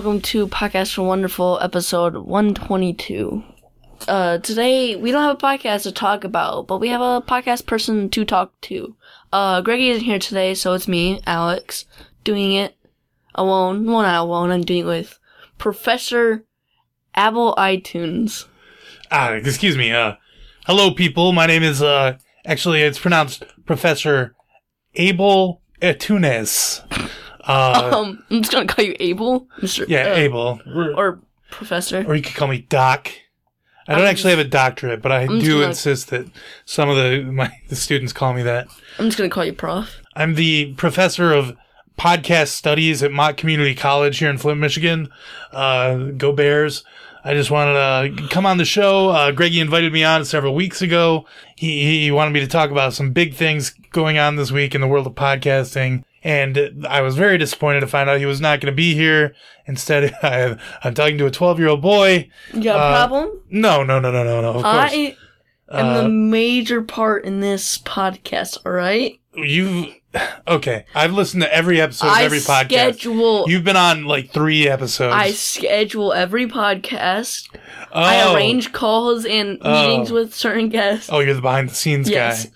Welcome 0.00 0.22
to 0.22 0.46
Podcast 0.46 0.94
for 0.94 1.02
Wonderful, 1.02 1.58
episode 1.60 2.16
122. 2.16 3.44
Uh, 4.08 4.38
today 4.38 4.96
we 4.96 5.12
don't 5.12 5.22
have 5.22 5.36
a 5.36 5.38
podcast 5.38 5.82
to 5.82 5.92
talk 5.92 6.24
about, 6.24 6.66
but 6.66 6.78
we 6.78 6.88
have 6.88 7.02
a 7.02 7.20
podcast 7.20 7.66
person 7.66 8.08
to 8.08 8.24
talk 8.24 8.58
to. 8.62 8.96
Uh, 9.30 9.60
Greggy 9.60 9.90
isn't 9.90 10.06
here 10.06 10.18
today, 10.18 10.54
so 10.54 10.72
it's 10.72 10.88
me, 10.88 11.20
Alex, 11.26 11.84
doing 12.24 12.54
it 12.54 12.76
alone. 13.34 13.84
Well, 13.84 14.00
not 14.00 14.22
alone, 14.22 14.50
I'm 14.50 14.62
doing 14.62 14.84
it 14.84 14.86
with 14.86 15.18
Professor 15.58 16.46
Apple 17.14 17.54
iTunes. 17.58 18.46
Ah, 19.10 19.32
excuse 19.32 19.76
me. 19.76 19.92
Uh, 19.92 20.14
hello, 20.64 20.94
people. 20.94 21.32
My 21.32 21.44
name 21.44 21.62
is 21.62 21.82
uh, 21.82 22.16
actually 22.46 22.80
it's 22.80 22.98
pronounced 22.98 23.44
Professor 23.66 24.34
Abel 24.94 25.60
Etunes. 25.82 26.80
Uh, 27.50 27.90
Um, 27.96 28.24
I'm 28.30 28.42
just 28.42 28.52
gonna 28.52 28.66
call 28.66 28.84
you 28.84 28.94
Abel, 29.00 29.48
Mr. 29.60 29.86
yeah, 29.88 30.10
uh, 30.12 30.14
Abel, 30.14 30.60
or, 30.74 30.94
or 30.94 31.20
Professor. 31.50 32.04
or 32.06 32.14
you 32.14 32.22
could 32.22 32.34
call 32.36 32.48
me 32.48 32.58
Doc. 32.68 33.10
I 33.88 33.94
don't 33.94 34.02
I'm 34.02 34.08
actually 34.08 34.30
have 34.30 34.38
a 34.38 34.44
doctorate, 34.44 35.02
but 35.02 35.10
I 35.10 35.22
I'm 35.22 35.40
do 35.40 35.54
gonna- 35.54 35.68
insist 35.68 36.10
that 36.10 36.26
some 36.64 36.88
of 36.88 36.96
the 36.96 37.22
my 37.24 37.50
the 37.68 37.76
students 37.76 38.12
call 38.12 38.32
me 38.34 38.42
that. 38.44 38.68
I'm 38.98 39.06
just 39.06 39.18
gonna 39.18 39.30
call 39.30 39.44
you 39.44 39.52
Prof. 39.52 40.00
I'm 40.14 40.34
the 40.34 40.74
professor 40.74 41.32
of 41.32 41.56
podcast 41.98 42.48
studies 42.48 43.02
at 43.02 43.10
Mott 43.12 43.36
Community 43.36 43.74
College 43.74 44.18
here 44.18 44.30
in 44.30 44.38
Flint, 44.38 44.60
Michigan. 44.60 45.08
Uh, 45.52 45.96
go 46.16 46.32
Bears. 46.32 46.84
I 47.22 47.34
just 47.34 47.50
wanted 47.50 47.74
to 48.16 48.28
come 48.28 48.46
on 48.46 48.56
the 48.56 48.64
show. 48.64 49.10
Uh, 49.10 49.30
Greggy 49.32 49.60
invited 49.60 49.92
me 49.92 50.02
on 50.04 50.24
several 50.24 50.54
weeks 50.54 50.80
ago. 50.80 51.26
He, 51.54 52.00
he 52.04 52.10
wanted 52.10 52.30
me 52.32 52.40
to 52.40 52.46
talk 52.46 52.70
about 52.70 52.94
some 52.94 53.12
big 53.12 53.34
things 53.34 53.74
going 53.92 54.16
on 54.16 54.36
this 54.36 54.50
week 54.50 54.74
in 54.74 54.80
the 54.80 54.86
world 54.88 55.06
of 55.06 55.14
podcasting. 55.14 56.04
And 56.22 56.86
I 56.88 57.00
was 57.00 57.16
very 57.16 57.38
disappointed 57.38 57.80
to 57.80 57.86
find 57.86 58.10
out 58.10 58.18
he 58.18 58.26
was 58.26 58.40
not 58.40 58.60
going 58.60 58.70
to 58.72 58.76
be 58.76 58.94
here. 58.94 59.34
Instead, 59.66 60.14
I, 60.22 60.56
I'm 60.84 60.94
talking 60.94 61.16
to 61.18 61.26
a 61.26 61.30
12 61.30 61.58
year 61.58 61.68
old 61.68 61.80
boy. 61.82 62.28
You 62.52 62.62
got 62.62 62.76
a 62.76 62.82
Uh, 62.82 63.06
problem? 63.06 63.40
No, 63.50 63.82
no, 63.82 63.98
no, 64.00 64.10
no, 64.12 64.22
no, 64.24 64.40
no. 64.42 64.48
Of 64.50 64.54
course. 64.62 64.66
I 64.66 65.16
am 65.70 65.86
Uh, 65.86 66.02
the 66.02 66.08
major 66.08 66.82
part 66.82 67.24
in 67.24 67.40
this 67.40 67.78
podcast, 67.78 68.64
alright? 68.66 69.18
you, 69.34 69.94
okay. 70.48 70.84
I've 70.94 71.12
listened 71.12 71.42
to 71.44 71.54
every 71.54 71.80
episode 71.80 72.08
of 72.08 72.12
I 72.14 72.24
every 72.24 72.38
podcast. 72.40 72.64
schedule 72.66 73.44
You've 73.48 73.64
been 73.64 73.76
on 73.76 74.04
like 74.04 74.30
three 74.30 74.68
episodes. 74.68 75.14
I 75.14 75.30
schedule 75.30 76.12
every 76.12 76.46
podcast. 76.48 77.48
oh. 77.54 77.60
I 77.92 78.34
arrange 78.34 78.72
calls 78.72 79.24
and 79.24 79.56
Oh. 79.62 79.72
meetings 79.88 80.12
with 80.12 80.34
certain 80.34 80.68
guests. 80.68 81.08
Oh, 81.10 81.20
you're 81.20 81.34
the 81.34 81.40
behind 81.40 81.70
the 81.70 81.74
scenes 81.74 82.10
yes. 82.10 82.44
guy. 82.46 82.52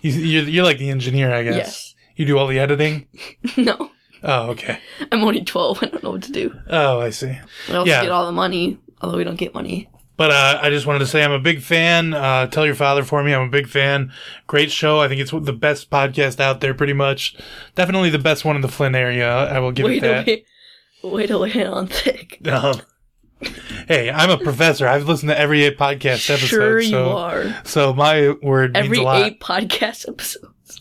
You, 0.00 0.10
you're, 0.12 0.42
you're 0.44 0.64
like 0.64 0.78
the 0.78 0.90
engineer, 0.90 1.32
I 1.34 1.42
guess. 1.44 1.56
Yes. 1.56 1.92
You 2.16 2.24
do 2.26 2.38
all 2.38 2.46
the 2.46 2.58
editing? 2.58 3.06
no. 3.56 3.90
Oh, 4.22 4.50
okay. 4.50 4.80
I'm 5.12 5.22
only 5.22 5.44
12. 5.44 5.78
I 5.82 5.86
don't 5.86 6.02
know 6.02 6.10
what 6.12 6.22
to 6.22 6.32
do. 6.32 6.54
Oh, 6.68 7.00
I 7.00 7.10
see. 7.10 7.38
I 7.68 7.74
also 7.74 7.84
Yeah. 7.90 8.02
get 8.02 8.10
all 8.10 8.26
the 8.26 8.32
money, 8.32 8.78
although 9.00 9.18
we 9.18 9.24
don't 9.24 9.36
get 9.36 9.54
money. 9.54 9.88
But 10.16 10.30
uh, 10.30 10.58
I 10.62 10.70
just 10.70 10.86
wanted 10.86 11.00
to 11.00 11.06
say 11.06 11.22
I'm 11.22 11.30
a 11.32 11.38
big 11.38 11.60
fan. 11.60 12.14
Uh, 12.14 12.46
tell 12.46 12.64
your 12.64 12.74
father 12.74 13.04
for 13.04 13.22
me. 13.22 13.34
I'm 13.34 13.42
a 13.48 13.50
big 13.50 13.68
fan. 13.68 14.10
Great 14.46 14.70
show. 14.72 14.98
I 15.00 15.08
think 15.08 15.20
it's 15.20 15.30
the 15.30 15.52
best 15.52 15.90
podcast 15.90 16.40
out 16.40 16.62
there, 16.62 16.72
pretty 16.72 16.94
much. 16.94 17.36
Definitely 17.74 18.08
the 18.08 18.18
best 18.18 18.42
one 18.42 18.56
in 18.56 18.62
the 18.62 18.68
Flint 18.68 18.96
area. 18.96 19.28
I 19.30 19.58
will 19.58 19.72
give 19.72 19.84
Wait 19.84 19.98
it 19.98 20.00
that. 20.00 20.26
wait. 20.26 20.46
Wait 21.04 21.30
a 21.30 21.38
wait 21.38 21.56
on 21.66 21.86
thick. 21.86 22.40
Um, 22.46 22.80
hey, 23.86 24.10
I'm 24.10 24.30
a 24.30 24.38
professor. 24.38 24.88
I've 24.88 25.06
listened 25.06 25.28
to 25.28 25.38
every 25.38 25.62
eight 25.64 25.76
podcast 25.76 26.30
episode. 26.30 26.46
Sure 26.46 26.80
you 26.80 26.88
so, 26.88 27.16
are. 27.18 27.54
So 27.64 27.92
my 27.92 28.30
word 28.42 28.72
means 28.72 28.86
Every 28.86 28.98
a 28.98 29.02
lot. 29.02 29.16
Every 29.18 29.28
eight 29.32 29.40
podcast 29.40 30.08
episodes. 30.08 30.80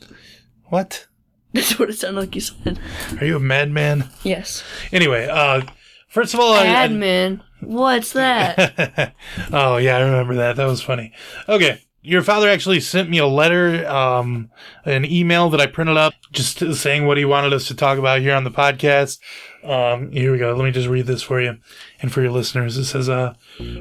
What? 0.70 1.08
That's 1.66 1.80
what 1.80 1.90
it 1.90 1.98
sounded 1.98 2.20
like 2.20 2.36
you 2.36 2.42
said. 2.42 2.78
Are 3.22 3.26
you 3.26 3.38
a 3.38 3.40
madman? 3.40 4.10
Yes. 4.24 4.62
Anyway, 4.92 5.26
uh, 5.26 5.62
first 6.10 6.34
of 6.34 6.42
all, 6.42 6.54
Admin. 6.54 7.40
What's 7.62 8.12
that? 8.12 9.16
oh 9.54 9.78
yeah, 9.78 9.96
I 9.96 10.02
remember 10.02 10.36
that. 10.36 10.58
That 10.58 10.66
was 10.66 10.82
funny. 10.82 11.14
Okay. 11.48 11.82
Your 12.02 12.24
father 12.24 12.50
actually 12.50 12.82
sent 12.82 13.10
me 13.10 13.20
a 13.20 13.26
letter, 13.26 13.88
um, 13.88 14.52
an 14.84 15.06
email 15.06 15.50
that 15.50 15.62
I 15.62 15.66
printed 15.66 15.96
up 15.96 16.14
just 16.34 16.60
saying 16.76 17.08
what 17.08 17.18
he 17.18 17.24
wanted 17.24 17.54
us 17.54 17.70
to 17.70 17.74
talk 17.74 17.98
about 17.98 18.20
here 18.20 18.36
on 18.36 18.44
the 18.44 18.52
podcast. 18.52 19.20
Um, 19.64 20.12
here 20.12 20.34
we 20.34 20.38
go. 20.38 20.54
Let 20.54 20.66
me 20.66 20.72
just 20.72 20.90
read 20.90 21.08
this 21.08 21.24
for 21.24 21.42
you 21.42 21.58
and 22.02 22.12
for 22.12 22.22
your 22.22 22.32
listeners. 22.32 22.78
It 22.78 22.86
says, 22.86 23.08
uh, 23.08 23.34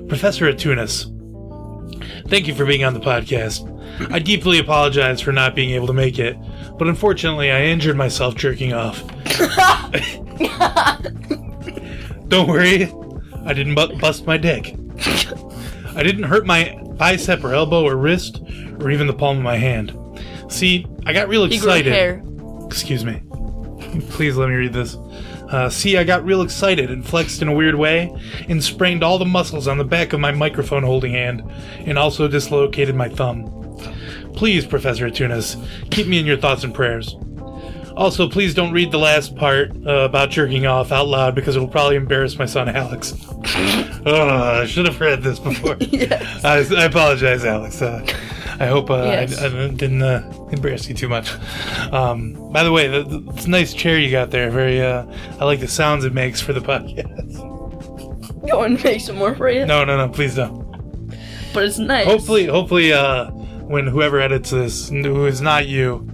Professor 0.08 0.50
Atunis, 0.50 1.10
thank 2.28 2.46
you 2.46 2.54
for 2.54 2.64
being 2.64 2.84
on 2.84 2.94
the 2.94 3.00
podcast. 3.00 3.68
I 4.10 4.18
deeply 4.18 4.58
apologize 4.58 5.20
for 5.20 5.32
not 5.32 5.54
being 5.54 5.70
able 5.70 5.86
to 5.86 5.92
make 5.92 6.18
it, 6.18 6.36
but 6.78 6.88
unfortunately 6.88 7.50
I 7.50 7.62
injured 7.64 7.96
myself 7.96 8.34
jerking 8.34 8.72
off. 8.72 9.02
Don't 12.28 12.48
worry, 12.48 12.92
I 13.44 13.52
didn't 13.52 13.74
bu- 13.74 13.98
bust 13.98 14.26
my 14.26 14.36
dick. 14.36 14.74
I 15.94 16.02
didn't 16.02 16.24
hurt 16.24 16.46
my 16.46 16.78
bicep 16.96 17.44
or 17.44 17.54
elbow 17.54 17.84
or 17.84 17.96
wrist 17.96 18.40
or 18.80 18.90
even 18.90 19.06
the 19.06 19.12
palm 19.14 19.36
of 19.38 19.42
my 19.42 19.56
hand. 19.56 19.96
See, 20.48 20.86
I 21.06 21.12
got 21.12 21.28
real 21.28 21.44
He 21.46 21.58
grew 21.58 21.68
excited. 21.70 21.92
hair. 21.92 22.22
Excuse 22.66 23.04
me. 23.04 23.22
Please 24.10 24.36
let 24.36 24.48
me 24.48 24.54
read 24.56 24.72
this. 24.72 24.96
Uh, 25.50 25.68
see, 25.70 25.96
I 25.98 26.04
got 26.04 26.24
real 26.24 26.42
excited 26.42 26.90
and 26.90 27.06
flexed 27.06 27.42
in 27.42 27.48
a 27.48 27.54
weird 27.54 27.76
way 27.76 28.10
and 28.48 28.62
sprained 28.64 29.04
all 29.04 29.18
the 29.18 29.24
muscles 29.24 29.68
on 29.68 29.78
the 29.78 29.84
back 29.84 30.12
of 30.12 30.18
my 30.18 30.32
microphone 30.32 30.82
holding 30.82 31.12
hand 31.12 31.42
and 31.86 31.96
also 31.98 32.26
dislocated 32.26 32.96
my 32.96 33.08
thumb. 33.08 33.44
Please, 34.34 34.66
Professor 34.66 35.08
Tunis, 35.10 35.56
keep 35.90 36.06
me 36.06 36.18
in 36.18 36.26
your 36.26 36.36
thoughts 36.36 36.64
and 36.64 36.74
prayers. 36.74 37.16
Also, 37.96 38.28
please 38.28 38.54
don't 38.54 38.72
read 38.72 38.90
the 38.90 38.98
last 38.98 39.36
part 39.36 39.70
uh, 39.86 40.00
about 40.00 40.28
jerking 40.30 40.66
off 40.66 40.90
out 40.90 41.06
loud 41.06 41.34
because 41.34 41.54
it'll 41.54 41.68
probably 41.68 41.94
embarrass 41.94 42.36
my 42.36 42.44
son 42.46 42.68
Alex. 42.68 43.14
oh, 44.04 44.60
I 44.62 44.66
should 44.66 44.86
have 44.86 45.00
read 45.00 45.22
this 45.22 45.38
before. 45.38 45.76
Yes. 45.80 46.44
I, 46.44 46.56
I 46.82 46.84
apologize, 46.86 47.44
Alex. 47.44 47.80
Uh, 47.80 48.04
I 48.58 48.66
hope 48.66 48.90
uh, 48.90 49.04
Yes. 49.04 49.40
I, 49.40 49.46
I 49.46 49.68
didn't 49.68 50.02
uh, 50.02 50.28
embarrass 50.50 50.88
you 50.88 50.94
too 50.96 51.08
much. 51.08 51.32
Um, 51.92 52.50
by 52.52 52.64
the 52.64 52.72
way, 52.72 52.88
the, 52.88 53.04
the, 53.04 53.30
it's 53.32 53.44
a 53.46 53.50
nice 53.50 53.72
chair 53.72 53.96
you 53.98 54.10
got 54.10 54.32
there. 54.32 54.50
Very, 54.50 54.82
uh, 54.82 55.06
I 55.38 55.44
like 55.44 55.60
the 55.60 55.68
sounds 55.68 56.04
it 56.04 56.12
makes 56.12 56.40
for 56.40 56.52
the 56.52 56.60
podcast. 56.60 57.38
Go 58.50 58.62
and 58.62 58.82
make 58.82 59.00
some 59.02 59.16
more 59.16 59.36
for 59.36 59.48
you. 59.48 59.66
No, 59.66 59.84
no, 59.84 59.96
no, 59.96 60.08
please 60.08 60.34
don't. 60.34 60.64
But 61.52 61.66
it's 61.66 61.78
nice. 61.78 62.06
Hopefully, 62.06 62.46
hopefully, 62.46 62.92
uh, 62.92 63.30
when 63.66 63.86
whoever 63.86 64.20
edits 64.20 64.50
this, 64.50 64.88
who 64.88 65.26
is 65.26 65.40
not 65.40 65.66
you, 65.66 66.08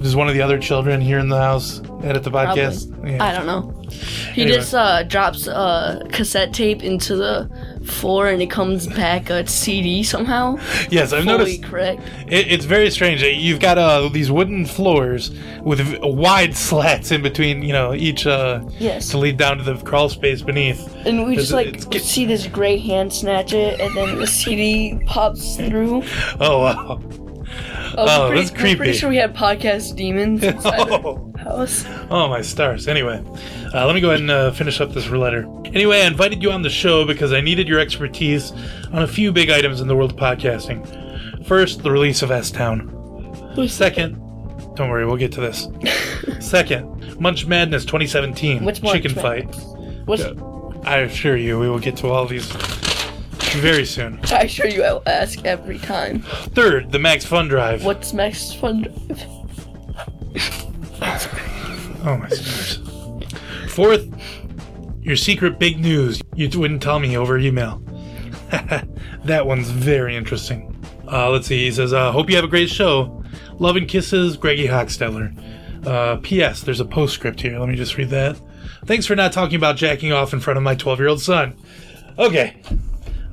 is 0.00 0.14
one 0.16 0.28
of 0.28 0.34
the 0.34 0.42
other 0.42 0.58
children 0.58 1.00
here 1.00 1.18
in 1.18 1.28
the 1.28 1.38
house 1.38 1.80
edit 2.02 2.22
the 2.24 2.30
podcast? 2.30 2.90
Yeah. 3.08 3.24
I 3.24 3.32
don't 3.32 3.46
know. 3.46 3.72
He 4.34 4.42
Anyway. 4.42 4.56
just 4.58 4.74
uh, 4.74 5.02
drops 5.04 5.46
uh, 5.48 6.02
cassette 6.12 6.52
tape 6.52 6.82
into 6.82 7.16
the 7.16 7.48
floor 7.86 8.28
and 8.28 8.40
it 8.42 8.50
comes 8.50 8.86
back 8.86 9.30
a 9.30 9.46
CD 9.46 10.02
somehow. 10.02 10.56
yes, 10.90 11.12
I've 11.12 11.24
Fully 11.24 11.38
noticed. 11.38 11.62
correct. 11.64 12.02
It, 12.28 12.50
it's 12.52 12.64
very 12.64 12.90
strange. 12.90 13.22
You've 13.22 13.60
got 13.60 13.78
uh, 13.78 14.08
these 14.08 14.30
wooden 14.30 14.66
floors 14.66 15.30
with 15.62 15.98
wide 16.02 16.56
slats 16.56 17.10
in 17.12 17.22
between, 17.22 17.62
you 17.62 17.72
know, 17.72 17.94
each 17.94 18.26
uh, 18.26 18.62
Yes. 18.78 19.08
to 19.10 19.18
lead 19.18 19.36
down 19.36 19.58
to 19.58 19.64
the 19.64 19.76
crawl 19.84 20.08
space 20.08 20.42
beneath. 20.42 20.94
And 21.06 21.24
we 21.26 21.36
just 21.36 21.52
like 21.52 21.90
get- 21.90 22.02
see 22.02 22.24
this 22.24 22.46
gray 22.46 22.78
hand 22.78 23.12
snatch 23.12 23.52
it, 23.52 23.80
and 23.80 23.94
then 23.96 24.18
the 24.18 24.26
CD 24.26 24.98
pops 25.06 25.56
through. 25.56 26.02
Oh 26.40 26.58
wow! 26.60 27.00
Oh, 27.96 28.04
Oh, 28.08 28.26
pretty, 28.28 28.42
that's 28.48 28.62
I'm 28.62 28.76
pretty 28.76 28.92
sure 28.94 29.08
we 29.10 29.16
had 29.16 29.34
podcast 29.36 29.94
demons 29.96 30.42
inside 30.44 30.88
Oh. 30.90 31.32
House. 31.44 31.84
Oh 32.10 32.28
my 32.28 32.40
stars! 32.40 32.88
Anyway, 32.88 33.22
uh, 33.72 33.86
let 33.86 33.94
me 33.94 34.00
go 34.00 34.08
ahead 34.10 34.20
and 34.20 34.30
uh, 34.30 34.50
finish 34.50 34.80
up 34.80 34.92
this 34.92 35.08
letter. 35.08 35.46
Anyway, 35.66 36.00
I 36.00 36.06
invited 36.06 36.42
you 36.42 36.50
on 36.50 36.62
the 36.62 36.70
show 36.70 37.04
because 37.04 37.32
I 37.32 37.40
needed 37.40 37.68
your 37.68 37.78
expertise 37.78 38.52
on 38.92 39.02
a 39.02 39.06
few 39.06 39.30
big 39.30 39.50
items 39.50 39.80
in 39.80 39.88
the 39.88 39.94
world 39.94 40.12
of 40.12 40.18
podcasting. 40.18 41.46
First, 41.46 41.82
the 41.82 41.90
release 41.90 42.22
of 42.22 42.30
S 42.30 42.50
Town. 42.50 42.90
Second, 43.68 44.14
don't 44.74 44.90
worry, 44.90 45.06
we'll 45.06 45.16
get 45.16 45.30
to 45.32 45.40
this. 45.40 45.68
Second, 46.40 47.20
Munch 47.20 47.46
Madness 47.46 47.84
2017 47.84 48.64
Which 48.64 48.82
chicken 48.82 49.14
fight. 49.14 49.54
What's 50.06 50.24
I 50.84 50.98
assure 50.98 51.36
you, 51.36 51.58
we 51.58 51.68
will 51.68 51.78
get 51.78 51.96
to 51.98 52.08
all 52.08 52.26
these 52.26 52.50
very 53.56 53.84
soon. 53.84 54.18
I 54.24 54.42
assure 54.42 54.66
you, 54.66 54.82
I 54.82 54.92
will 54.92 55.02
ask 55.06 55.44
every 55.44 55.78
time. 55.78 56.20
Third, 56.20 56.90
the 56.90 56.98
Max 56.98 57.24
Fun 57.24 57.48
Drive. 57.48 57.84
What's 57.84 58.12
Max 58.12 58.52
Fun 58.52 58.82
Drive? 58.82 59.43
Oh 62.04 62.16
my 62.16 62.28
stars. 62.28 62.80
Fourth, 63.72 64.06
your 65.02 65.16
secret 65.16 65.58
big 65.58 65.80
news 65.80 66.20
you 66.34 66.48
wouldn't 66.58 66.82
tell 66.82 66.98
me 66.98 67.16
over 67.16 67.38
email. 67.38 67.82
that 69.24 69.46
one's 69.46 69.70
very 69.70 70.16
interesting. 70.16 70.70
Uh, 71.10 71.30
let's 71.30 71.46
see. 71.46 71.64
He 71.64 71.72
says, 71.72 71.92
uh, 71.92 72.12
"Hope 72.12 72.30
you 72.30 72.36
have 72.36 72.44
a 72.44 72.48
great 72.48 72.70
show. 72.70 73.22
Love 73.58 73.76
and 73.76 73.88
kisses, 73.88 74.36
Greggy 74.36 74.68
Hochsteller." 74.68 75.34
Uh, 75.86 76.16
P.S. 76.22 76.62
There's 76.62 76.80
a 76.80 76.84
postscript 76.84 77.40
here. 77.40 77.58
Let 77.58 77.68
me 77.68 77.76
just 77.76 77.96
read 77.96 78.10
that. 78.10 78.38
Thanks 78.86 79.06
for 79.06 79.16
not 79.16 79.32
talking 79.32 79.56
about 79.56 79.76
jacking 79.76 80.12
off 80.12 80.32
in 80.32 80.40
front 80.40 80.56
of 80.56 80.62
my 80.62 80.74
12 80.74 80.98
year 80.98 81.08
old 81.08 81.20
son. 81.20 81.54
Okay. 82.18 82.60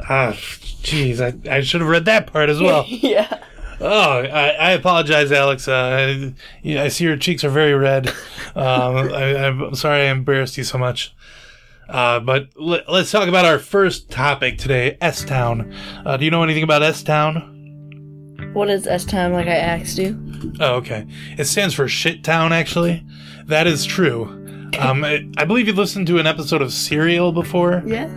Ah, 0.09 0.31
jeez, 0.33 1.21
I, 1.21 1.57
I 1.57 1.61
should 1.61 1.81
have 1.81 1.89
read 1.89 2.05
that 2.05 2.27
part 2.27 2.49
as 2.49 2.59
well. 2.59 2.85
yeah. 2.87 3.41
Oh, 3.81 4.19
I, 4.21 4.49
I 4.49 4.71
apologize, 4.71 5.31
Alex. 5.31 5.67
Uh, 5.67 6.31
yeah, 6.61 6.83
I 6.83 6.87
see 6.89 7.03
your 7.03 7.17
cheeks 7.17 7.43
are 7.43 7.49
very 7.49 7.73
red. 7.73 8.09
Um, 8.09 8.15
I, 8.55 9.47
I'm 9.47 9.75
sorry 9.75 10.01
I 10.01 10.11
embarrassed 10.11 10.57
you 10.57 10.63
so 10.63 10.77
much. 10.77 11.15
Uh, 11.89 12.19
but 12.19 12.49
let, 12.55 12.87
us 12.87 13.11
talk 13.11 13.27
about 13.27 13.43
our 13.43 13.59
first 13.59 14.09
topic 14.09 14.57
today, 14.57 14.97
S 15.01 15.25
Town. 15.25 15.73
Uh, 16.05 16.15
do 16.15 16.25
you 16.25 16.31
know 16.31 16.43
anything 16.43 16.63
about 16.63 16.83
S 16.83 17.03
Town? 17.03 18.51
What 18.53 18.69
is 18.69 18.87
S 18.87 19.03
Town? 19.03 19.33
Like 19.33 19.47
I 19.47 19.55
asked 19.55 19.97
you. 19.97 20.17
Oh, 20.59 20.75
okay. 20.75 21.05
It 21.37 21.45
stands 21.45 21.73
for 21.73 21.87
Shit 21.87 22.23
Town. 22.23 22.53
Actually, 22.53 23.03
that 23.45 23.67
is 23.67 23.85
true. 23.85 24.25
Um, 24.79 25.03
I, 25.03 25.27
I 25.37 25.43
believe 25.43 25.67
you 25.67 25.73
listened 25.73 26.07
to 26.07 26.17
an 26.19 26.27
episode 26.27 26.61
of 26.61 26.71
Serial 26.71 27.33
before. 27.33 27.83
Yeah. 27.85 28.09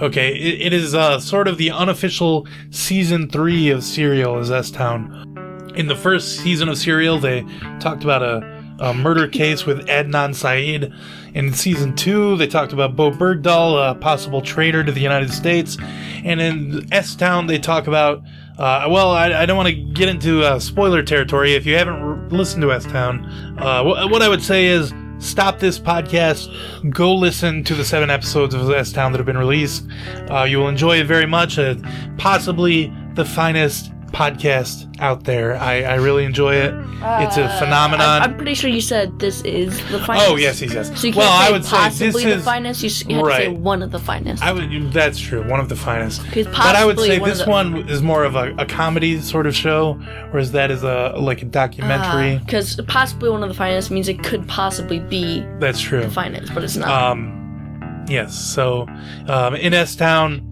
Okay, 0.00 0.34
it, 0.34 0.66
it 0.66 0.72
is 0.72 0.94
uh, 0.94 1.20
sort 1.20 1.46
of 1.46 1.56
the 1.56 1.70
unofficial 1.70 2.46
season 2.70 3.28
three 3.28 3.70
of 3.70 3.84
Serial 3.84 4.38
is 4.38 4.50
S 4.50 4.70
Town. 4.70 5.72
In 5.76 5.86
the 5.86 5.94
first 5.94 6.40
season 6.40 6.68
of 6.68 6.76
Serial, 6.76 7.18
they 7.18 7.44
talked 7.80 8.02
about 8.02 8.22
a, 8.22 8.38
a 8.80 8.92
murder 8.92 9.28
case 9.28 9.66
with 9.66 9.86
Adnan 9.86 10.34
Syed. 10.34 10.92
In 11.34 11.52
season 11.52 11.94
two, 11.94 12.36
they 12.36 12.46
talked 12.46 12.72
about 12.72 12.96
Bowe 12.96 13.10
Bergdahl, 13.10 13.90
a 13.90 13.94
possible 13.94 14.40
traitor 14.40 14.82
to 14.82 14.92
the 14.92 15.00
United 15.00 15.30
States. 15.30 15.76
And 16.24 16.40
in 16.40 16.92
S 16.92 17.14
Town, 17.14 17.46
they 17.46 17.58
talk 17.58 17.86
about 17.86 18.22
uh, 18.58 18.86
well, 18.88 19.10
I, 19.10 19.42
I 19.42 19.46
don't 19.46 19.56
want 19.56 19.68
to 19.68 19.74
get 19.74 20.08
into 20.08 20.44
uh, 20.44 20.60
spoiler 20.60 21.02
territory. 21.02 21.54
If 21.54 21.66
you 21.66 21.76
haven't 21.76 22.28
listened 22.28 22.62
to 22.62 22.72
S 22.72 22.84
Town, 22.84 23.24
uh, 23.58 23.82
wh- 23.82 24.10
what 24.10 24.22
I 24.22 24.28
would 24.28 24.42
say 24.42 24.66
is 24.66 24.92
stop 25.24 25.58
this 25.58 25.78
podcast, 25.78 26.48
go 26.92 27.14
listen 27.14 27.64
to 27.64 27.74
the 27.74 27.84
seven 27.84 28.10
episodes 28.10 28.54
of 28.54 28.70
S 28.70 28.92
Town 28.92 29.12
that 29.12 29.18
have 29.18 29.26
been 29.26 29.38
released. 29.38 29.86
Uh, 30.30 30.42
you 30.44 30.58
will 30.58 30.68
enjoy 30.68 31.00
it 31.00 31.06
very 31.06 31.26
much. 31.26 31.58
Uh, 31.58 31.76
possibly 32.18 32.92
the 33.14 33.24
finest 33.24 33.93
podcast 34.14 34.88
out 35.00 35.24
there. 35.24 35.56
I, 35.56 35.82
I 35.82 35.94
really 35.96 36.24
enjoy 36.24 36.54
it. 36.54 36.72
it's 37.02 37.36
a 37.36 37.48
phenomenon. 37.58 38.22
I'm, 38.22 38.30
I'm 38.30 38.36
pretty 38.36 38.54
sure 38.54 38.70
you 38.70 38.80
said 38.80 39.18
this 39.18 39.42
is 39.42 39.76
the 39.90 39.98
finest. 39.98 40.30
oh 40.30 40.36
yes, 40.36 40.62
yes, 40.62 40.72
yes. 40.72 41.00
So 41.00 41.08
you 41.08 41.12
can't 41.12 41.16
well, 41.16 41.40
say 41.40 41.48
I 41.48 41.50
would 41.50 41.64
say 41.64 41.76
possibly 41.76 42.06
this 42.06 42.22
the 42.22 42.30
is 42.30 42.44
finest. 42.44 42.82
You, 42.82 43.16
have 43.16 43.24
to 43.26 43.32
say 43.32 43.48
right. 43.48 43.58
one 43.58 43.82
of 43.82 43.90
the 43.90 43.98
finest. 43.98 44.42
I 44.42 44.52
would. 44.52 44.92
That's 44.92 45.18
true. 45.18 45.46
One 45.48 45.60
of 45.60 45.68
the 45.68 45.76
finest. 45.76 46.22
But 46.32 46.54
I 46.56 46.84
would 46.84 46.98
say 46.98 47.18
one 47.18 47.28
this 47.28 47.42
the- 47.42 47.50
one 47.50 47.88
is 47.88 48.02
more 48.02 48.24
of 48.24 48.36
a, 48.36 48.54
a 48.56 48.64
comedy 48.64 49.20
sort 49.20 49.46
of 49.46 49.54
show, 49.54 49.94
whereas 50.30 50.52
that 50.52 50.70
is 50.70 50.84
a 50.84 51.14
like 51.18 51.42
a 51.42 51.46
documentary. 51.46 52.38
Because 52.38 52.80
possibly 52.86 53.30
one 53.30 53.42
of 53.42 53.48
the 53.48 53.54
finest 53.54 53.90
means 53.90 54.08
it 54.08 54.22
could 54.22 54.46
possibly 54.46 55.00
be 55.00 55.40
that's 55.58 55.80
true. 55.80 56.00
the 56.00 56.10
finest, 56.10 56.54
but 56.54 56.62
it's 56.62 56.76
not. 56.76 56.88
Um, 56.88 58.06
yes. 58.08 58.34
So, 58.34 58.86
um, 59.26 59.56
in 59.56 59.74
S 59.74 59.96
Town, 59.96 60.42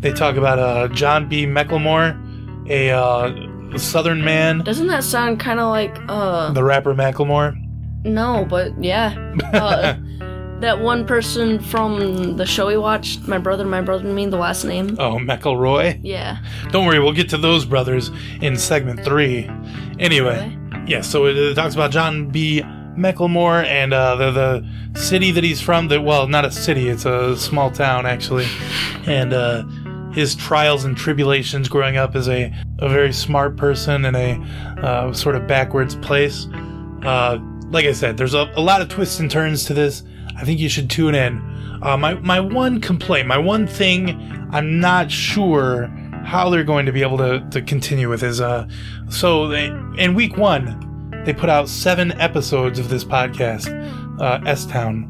they 0.00 0.12
talk 0.12 0.36
about 0.36 0.58
uh, 0.58 0.88
John 0.88 1.28
B. 1.28 1.46
McLemore, 1.46 2.18
a 2.68 2.90
uh, 2.90 3.78
Southern 3.78 4.22
man, 4.24 4.58
Doesn't 4.60 4.86
that 4.88 5.02
sound 5.04 5.40
kind 5.40 5.58
of 5.58 5.68
like 5.70 5.96
uh 6.08 6.52
the 6.52 6.62
rapper 6.62 6.94
Macklemore. 6.94 7.56
no, 8.04 8.46
but 8.48 8.72
yeah, 8.82 9.14
uh, 9.54 9.96
that 10.60 10.80
one 10.80 11.06
person 11.06 11.58
from 11.58 12.36
the 12.36 12.44
show 12.46 12.66
we 12.68 12.76
watched, 12.76 13.26
my 13.26 13.38
brother, 13.38 13.64
my 13.64 13.80
brother, 13.80 14.06
and 14.06 14.14
me, 14.14 14.26
the 14.26 14.36
last 14.36 14.64
name. 14.64 14.96
Oh, 15.00 15.16
McElroy. 15.16 15.98
Yeah. 16.02 16.38
Don't 16.70 16.86
worry, 16.86 17.00
we'll 17.00 17.12
get 17.14 17.28
to 17.30 17.38
those 17.38 17.64
brothers 17.64 18.10
in 18.40 18.56
segment 18.56 19.04
three. 19.04 19.50
Anyway, 19.98 20.56
yeah. 20.86 21.00
So 21.00 21.26
it, 21.26 21.36
it 21.36 21.54
talks 21.54 21.74
about 21.74 21.90
John 21.90 22.28
B. 22.30 22.62
McLemore 22.96 23.64
and 23.64 23.94
uh, 23.94 24.16
the 24.16 24.30
the 24.32 25.00
city 25.00 25.30
that 25.30 25.42
he's 25.42 25.62
from. 25.62 25.88
That 25.88 26.02
well, 26.02 26.28
not 26.28 26.44
a 26.44 26.50
city; 26.50 26.90
it's 26.90 27.06
a 27.06 27.34
small 27.38 27.70
town 27.70 28.04
actually, 28.04 28.46
and 29.06 29.32
uh, 29.32 29.64
his 30.12 30.34
trials 30.34 30.84
and 30.84 30.96
tribulations 30.96 31.68
growing 31.68 31.96
up 31.96 32.14
as 32.14 32.28
a 32.28 32.52
a 32.78 32.88
very 32.88 33.12
smart 33.12 33.56
person 33.56 34.04
in 34.04 34.14
a 34.14 34.40
uh, 34.82 35.12
sort 35.12 35.36
of 35.36 35.46
backwards 35.46 35.94
place. 35.96 36.46
Uh, 37.02 37.38
like 37.70 37.86
I 37.86 37.92
said, 37.92 38.16
there's 38.16 38.34
a, 38.34 38.52
a 38.54 38.60
lot 38.60 38.82
of 38.82 38.88
twists 38.88 39.18
and 39.18 39.30
turns 39.30 39.64
to 39.64 39.74
this. 39.74 40.02
I 40.36 40.44
think 40.44 40.60
you 40.60 40.68
should 40.68 40.90
tune 40.90 41.14
in. 41.14 41.38
Uh, 41.82 41.96
my 41.96 42.14
my 42.14 42.40
one 42.40 42.80
complaint, 42.80 43.26
my 43.26 43.38
one 43.38 43.66
thing, 43.66 44.10
I'm 44.52 44.80
not 44.80 45.10
sure 45.10 45.90
how 46.24 46.50
they're 46.50 46.64
going 46.64 46.86
to 46.86 46.92
be 46.92 47.02
able 47.02 47.18
to, 47.18 47.46
to 47.50 47.60
continue 47.62 48.08
with 48.08 48.22
is 48.22 48.40
uh 48.40 48.66
so 49.08 49.48
they 49.48 49.66
in 49.98 50.14
week 50.14 50.36
one 50.36 51.10
they 51.24 51.32
put 51.32 51.50
out 51.50 51.68
seven 51.68 52.12
episodes 52.20 52.78
of 52.78 52.88
this 52.88 53.04
podcast 53.04 53.68
uh 54.20 54.40
s 54.46 54.64
town 54.66 55.08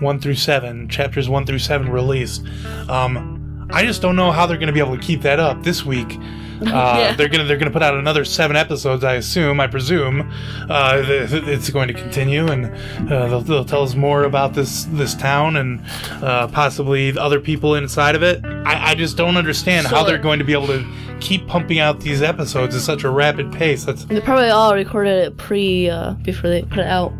one 0.00 0.18
through 0.18 0.34
seven 0.34 0.88
chapters 0.88 1.28
one 1.28 1.46
through 1.46 1.58
seven 1.58 1.88
released 1.88 2.44
um 2.88 3.37
i 3.70 3.84
just 3.84 4.00
don't 4.02 4.16
know 4.16 4.30
how 4.32 4.46
they're 4.46 4.56
going 4.58 4.66
to 4.68 4.72
be 4.72 4.80
able 4.80 4.96
to 4.96 5.02
keep 5.02 5.22
that 5.22 5.38
up 5.40 5.62
this 5.62 5.84
week 5.84 6.18
uh, 6.60 6.64
Yeah. 6.64 7.14
they're 7.14 7.28
gonna 7.28 7.44
they're 7.44 7.56
gonna 7.56 7.70
put 7.70 7.84
out 7.84 7.94
another 7.94 8.24
seven 8.24 8.56
episodes. 8.56 9.04
I 9.04 9.14
assume. 9.14 9.60
I 9.60 9.68
presume 9.68 10.28
uh, 10.68 11.02
th- 11.02 11.30
th- 11.30 11.44
it's 11.44 11.70
going 11.70 11.86
to 11.86 11.94
continue, 11.94 12.48
and 12.50 12.66
uh, 13.12 13.28
they'll, 13.28 13.40
they'll 13.42 13.64
tell 13.64 13.84
us 13.84 13.94
more 13.94 14.24
about 14.24 14.54
this 14.54 14.86
this 14.86 15.14
town 15.14 15.54
and 15.54 15.80
uh, 16.20 16.48
possibly 16.48 17.16
other 17.16 17.38
people 17.38 17.76
inside 17.76 18.16
of 18.16 18.24
it. 18.24 18.44
I, 18.44 18.90
I 18.90 18.94
just 18.96 19.16
don't 19.16 19.36
understand 19.36 19.86
So, 19.86 19.94
how 19.94 20.02
they're 20.02 20.18
going 20.18 20.40
to 20.40 20.44
be 20.44 20.52
able 20.52 20.66
to 20.66 20.84
keep 21.20 21.46
pumping 21.46 21.78
out 21.78 22.00
these 22.00 22.22
episodes 22.22 22.74
at 22.74 22.80
such 22.80 23.04
a 23.04 23.10
rapid 23.10 23.52
pace. 23.52 23.84
That's 23.84 24.04
They 24.06 24.20
probably 24.20 24.48
all 24.50 24.74
recorded 24.74 25.26
it 25.26 25.36
pre 25.36 25.88
uh, 25.88 26.14
before 26.24 26.50
they 26.50 26.62
put 26.62 26.78
it 26.78 26.86
out. 26.88 27.12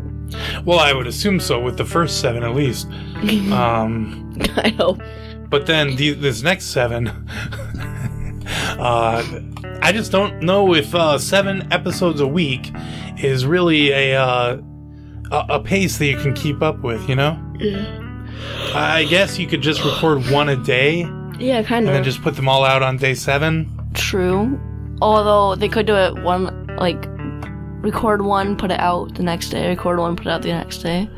well, 0.65 0.79
I 0.79 0.91
would 0.91 1.07
assume 1.07 1.39
so 1.39 1.61
with 1.61 1.77
the 1.77 1.85
first 1.85 2.19
seven 2.19 2.43
at 2.43 2.55
least. 2.55 2.89
Um, 3.53 4.33
I 4.57 4.69
hope. 4.77 4.99
But 5.49 5.65
then 5.65 5.95
the, 5.95 6.13
this 6.13 6.43
next 6.43 6.65
seven, 6.65 7.07
uh, 8.79 9.23
I 9.81 9.91
just 9.91 10.11
don't 10.11 10.41
know 10.41 10.75
if 10.75 10.93
uh, 10.93 11.17
seven 11.17 11.71
episodes 11.71 12.21
a 12.21 12.27
week 12.27 12.71
is 13.17 13.45
really 13.45 13.91
a, 13.91 14.15
uh, 14.15 14.61
a 15.31 15.45
a 15.49 15.59
pace 15.59 15.97
that 15.97 16.05
you 16.05 16.17
can 16.17 16.33
keep 16.33 16.61
up 16.61 16.81
with. 16.81 17.07
You 17.09 17.15
know, 17.15 17.39
I 18.73 19.05
guess 19.09 19.39
you 19.39 19.47
could 19.47 19.61
just 19.61 19.83
record 19.83 20.29
one 20.29 20.49
a 20.49 20.55
day 20.55 21.01
Yeah, 21.39 21.63
kind 21.63 21.85
of. 21.85 21.89
And 21.89 21.95
then 21.95 22.03
just 22.03 22.21
put 22.21 22.35
them 22.35 22.47
all 22.47 22.63
out 22.63 22.83
on 22.83 22.97
day 22.97 23.13
seven. 23.15 23.69
True. 23.93 24.59
Although 25.01 25.55
they 25.55 25.69
could 25.69 25.85
do 25.85 25.95
it 25.95 26.21
one 26.23 26.67
like 26.77 27.07
record 27.81 28.21
one, 28.21 28.55
put 28.55 28.71
it 28.71 28.79
out 28.79 29.15
the 29.15 29.23
next 29.23 29.49
day, 29.49 29.67
record 29.67 29.99
one, 29.99 30.15
put 30.15 30.27
it 30.27 30.29
out 30.29 30.41
the 30.41 30.49
next 30.49 30.79
day. 30.79 31.09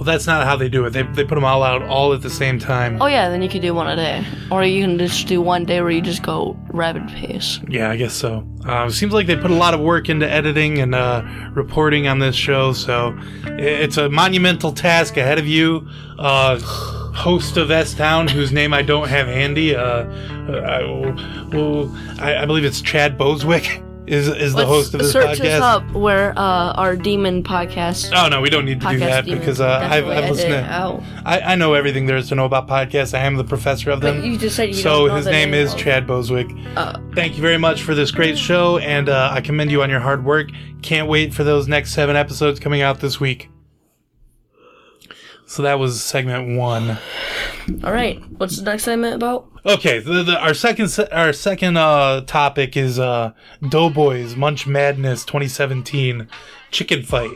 Well, 0.00 0.06
that's 0.06 0.26
not 0.26 0.46
how 0.46 0.56
they 0.56 0.70
do 0.70 0.86
it. 0.86 0.90
They, 0.90 1.02
they 1.02 1.24
put 1.24 1.34
them 1.34 1.44
all 1.44 1.62
out 1.62 1.82
all 1.82 2.14
at 2.14 2.22
the 2.22 2.30
same 2.30 2.58
time. 2.58 3.02
Oh 3.02 3.06
yeah, 3.06 3.28
then 3.28 3.42
you 3.42 3.50
could 3.50 3.60
do 3.60 3.74
one 3.74 3.86
a 3.86 3.96
day. 3.96 4.24
Or 4.50 4.64
you 4.64 4.82
can 4.82 4.96
just 4.96 5.26
do 5.26 5.42
one 5.42 5.66
day 5.66 5.82
where 5.82 5.90
you 5.90 6.00
just 6.00 6.22
go 6.22 6.58
rapid 6.72 7.06
pace. 7.08 7.60
Yeah, 7.68 7.90
I 7.90 7.96
guess 7.96 8.14
so. 8.14 8.46
Uh, 8.64 8.88
seems 8.88 9.12
like 9.12 9.26
they 9.26 9.36
put 9.36 9.50
a 9.50 9.54
lot 9.54 9.74
of 9.74 9.80
work 9.80 10.08
into 10.08 10.26
editing 10.26 10.78
and 10.78 10.94
uh, 10.94 11.22
reporting 11.52 12.08
on 12.08 12.18
this 12.18 12.34
show, 12.34 12.72
so 12.72 13.14
it's 13.44 13.98
a 13.98 14.08
monumental 14.08 14.72
task 14.72 15.18
ahead 15.18 15.38
of 15.38 15.46
you. 15.46 15.86
Uh, 16.18 16.58
host 16.58 17.58
of 17.58 17.70
S 17.70 17.92
Town, 17.92 18.26
whose 18.26 18.52
name 18.52 18.72
I 18.72 18.80
don't 18.80 19.08
have 19.08 19.26
handy. 19.26 19.76
Uh, 19.76 19.82
uh, 19.82 20.62
I, 20.66 21.54
well, 21.54 21.94
I, 22.18 22.36
I 22.36 22.46
believe 22.46 22.64
it's 22.64 22.80
Chad 22.80 23.18
Boswick 23.18 23.86
is 24.10 24.26
is 24.26 24.52
the 24.52 24.58
Let's 24.58 24.68
host 24.68 24.94
of 24.94 25.00
this 25.00 25.12
search 25.12 25.38
podcast. 25.38 25.42
this 25.42 25.60
up 25.62 25.90
where 25.92 26.32
uh, 26.36 26.72
our 26.72 26.96
demon 26.96 27.44
podcast 27.44 28.10
Oh 28.12 28.28
no, 28.28 28.40
we 28.40 28.50
don't 28.50 28.64
need 28.64 28.80
to 28.80 28.86
do 28.88 28.96
podcast 28.96 28.98
that 28.98 29.24
because 29.26 29.60
uh, 29.60 29.68
I've, 29.82 30.04
definitely 30.04 30.16
I've 30.16 30.30
listened 30.30 30.52
edit 30.54 30.70
out. 30.70 31.02
I, 31.24 31.40
I 31.40 31.54
know 31.54 31.74
everything 31.74 32.06
there 32.06 32.16
is 32.16 32.28
to 32.30 32.34
know 32.34 32.44
about 32.44 32.66
podcasts. 32.66 33.16
I 33.16 33.22
am 33.22 33.36
the 33.36 33.44
professor 33.44 33.90
of 33.90 34.00
them. 34.00 34.20
But 34.20 34.26
you 34.26 34.36
just 34.36 34.56
said 34.56 34.68
you 34.70 34.74
so 34.74 34.90
don't 35.06 35.08
know 35.08 35.14
his 35.16 35.24
the 35.26 35.30
name 35.30 35.54
is 35.54 35.72
of- 35.74 35.78
Chad 35.78 36.06
Boswick. 36.08 36.50
Uh, 36.76 36.98
Thank 37.14 37.36
you 37.36 37.42
very 37.42 37.58
much 37.58 37.82
for 37.82 37.94
this 37.94 38.10
great 38.10 38.36
show, 38.36 38.78
and 38.78 39.08
uh, 39.08 39.30
I 39.32 39.40
commend 39.40 39.70
you 39.70 39.82
on 39.82 39.90
your 39.90 40.00
hard 40.00 40.24
work. 40.24 40.48
Can't 40.82 41.06
wait 41.08 41.32
for 41.32 41.44
those 41.44 41.68
next 41.68 41.92
seven 41.92 42.16
episodes 42.16 42.58
coming 42.58 42.82
out 42.82 43.00
this 43.00 43.20
week. 43.20 43.48
So 45.46 45.62
that 45.62 45.78
was 45.78 46.02
segment 46.02 46.56
one. 46.56 46.98
All 47.84 47.92
right, 47.92 48.22
what's 48.38 48.56
the 48.58 48.64
next 48.64 48.84
segment 48.84 49.14
about? 49.14 49.48
Okay, 49.64 49.98
the, 49.98 50.22
the, 50.22 50.38
our 50.40 50.54
second 50.54 50.88
se- 50.88 51.08
our 51.12 51.32
second 51.32 51.76
uh, 51.76 52.22
topic 52.22 52.76
is 52.76 52.98
uh, 52.98 53.32
Doughboys 53.68 54.36
Munch 54.36 54.66
Madness 54.66 55.24
2017 55.24 56.28
Chicken 56.70 57.02
Fight. 57.02 57.30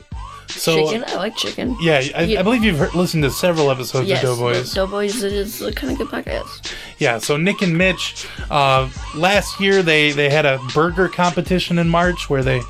So 0.48 0.86
chicken. 0.90 1.04
I 1.08 1.14
like 1.16 1.36
chicken. 1.36 1.76
yeah, 1.80 2.02
I, 2.14 2.22
Yeah. 2.24 2.40
I 2.40 2.42
believe 2.42 2.62
you've 2.62 2.78
heard, 2.78 2.94
listened 2.94 3.24
to 3.24 3.30
several 3.30 3.70
episodes 3.70 4.08
Yes, 4.08 4.22
of 4.22 4.38
Doughboys. 4.38 4.74
Doughboys 4.74 5.22
is 5.22 5.62
a 5.62 5.72
kind 5.72 5.90
of 5.92 5.98
good 5.98 6.08
podcast. 6.08 6.72
Yeah, 6.98 7.18
so 7.18 7.36
Nick 7.38 7.62
and 7.62 7.76
Mitch, 7.76 8.26
uh, 8.50 8.88
last 9.16 9.58
year 9.58 9.82
they, 9.82 10.12
they 10.12 10.28
had 10.30 10.44
a 10.46 10.58
burger 10.74 11.08
competition 11.08 11.78
in 11.78 11.88
March 11.88 12.28
where 12.30 12.42
they 12.42 12.60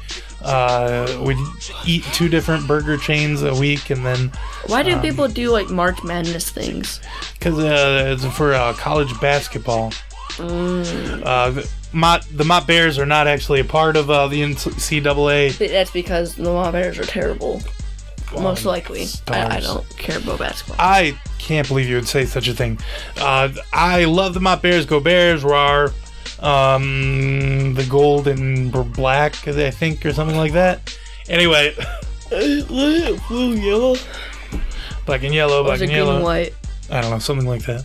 uh, 0.45 1.19
would 1.21 1.39
eat 1.87 2.05
two 2.13 2.29
different 2.29 2.67
burger 2.67 2.97
chains 2.97 3.43
a 3.43 3.55
week, 3.55 3.91
and 3.91 4.05
then 4.05 4.31
Why 4.67 4.81
Um, 4.81 4.87
do 4.87 4.99
people 5.01 5.27
do 5.29 5.51
like 5.51 5.71
March 5.71 6.03
Madness 6.05 6.51
things? 6.51 7.01
because 7.39 7.59
uh, 7.59 8.15
it's 8.15 8.25
for 8.37 8.53
uh, 8.55 8.73
college 8.75 9.19
basketball. 9.21 9.93
Uh, 10.39 11.51
the, 11.51 11.71
Mott, 11.93 12.27
the 12.33 12.45
Mott 12.45 12.67
Bears 12.67 12.99
are 12.99 13.07
not 13.07 13.27
actually 13.27 13.61
a 13.61 13.65
part 13.65 13.97
of 13.97 14.11
uh, 14.11 14.27
the 14.27 14.43
NCAA. 14.43 15.57
That's 15.71 15.91
because 15.93 16.35
the 16.35 16.43
Mama 16.45 16.73
Bears 16.73 16.99
are 16.99 17.05
terrible. 17.05 17.63
Most 18.33 18.65
likely. 18.65 19.07
I, 19.29 19.59
I 19.59 19.61
don't 19.61 19.89
care 19.97 20.19
about 20.19 20.41
basketball. 20.41 20.77
I 20.81 21.17
can't 21.39 21.69
believe 21.69 21.89
you 21.89 21.95
would 21.95 22.09
say 22.09 22.25
such 22.25 22.49
a 22.49 22.53
thing. 22.55 22.79
Uh, 23.17 23.51
I 23.73 24.05
love 24.07 24.35
the 24.35 24.41
Mott 24.41 24.61
Bears. 24.61 24.87
Go 24.87 24.99
Bears! 24.99 25.45
Rar. 25.45 25.93
Um, 26.41 27.75
the 27.75 27.85
gold 27.89 28.27
and 28.29 28.73
b- 28.73 28.83
black, 28.83 29.47
I 29.49 29.71
think, 29.71 30.05
or 30.07 30.13
something 30.13 30.37
like 30.37 30.53
that. 30.53 30.97
Anyway, 31.29 31.75
Blue, 32.31 33.55
yellow. 33.55 33.97
black 35.07 35.23
and 35.23 35.35
yellow, 35.35 35.63
black 35.63 35.73
was 35.75 35.81
it 35.83 35.85
and 35.85 35.91
green 35.93 36.05
yellow. 36.05 36.15
and 36.17 36.25
white? 36.25 36.55
I 36.91 37.01
don't 37.01 37.11
know, 37.11 37.19
something 37.19 37.47
like 37.47 37.63
that. 37.65 37.85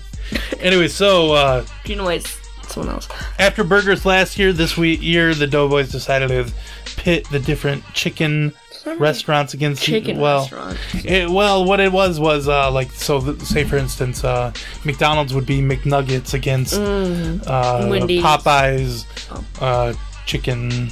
anyway, 0.59 0.87
so 0.87 1.33
uh, 1.33 1.65
Green 1.85 1.99
and 1.99 2.05
white's 2.05 2.37
someone 2.71 2.93
else. 2.93 3.07
after 3.37 3.63
burgers 3.63 4.05
last 4.05 4.37
year, 4.37 4.53
this 4.53 4.77
week 4.77 5.01
year, 5.01 5.33
the 5.33 5.47
Doughboys 5.47 5.91
decided 5.91 6.29
to 6.29 6.51
pit 6.97 7.27
the 7.31 7.39
different 7.39 7.83
chicken 7.93 8.53
restaurants 8.97 9.53
against 9.53 9.83
Chicken 9.83 10.17
well, 10.19 10.39
restaurant. 10.41 10.77
It, 11.05 11.29
well, 11.29 11.65
what 11.65 11.79
it 11.79 11.91
was 11.91 12.19
was 12.19 12.47
uh, 12.47 12.71
like 12.71 12.91
so. 12.91 13.19
th- 13.21 13.39
say 13.41 13.63
for 13.63 13.77
instance, 13.77 14.23
uh, 14.23 14.51
McDonald's 14.85 15.33
would 15.33 15.45
be 15.45 15.61
McNuggets 15.61 16.33
against 16.33 16.75
Mm. 16.75 17.43
uh, 17.45 17.81
Popeyes, 17.81 19.05
Oh. 19.31 19.65
uh, 19.65 19.93
chicken. 20.25 20.91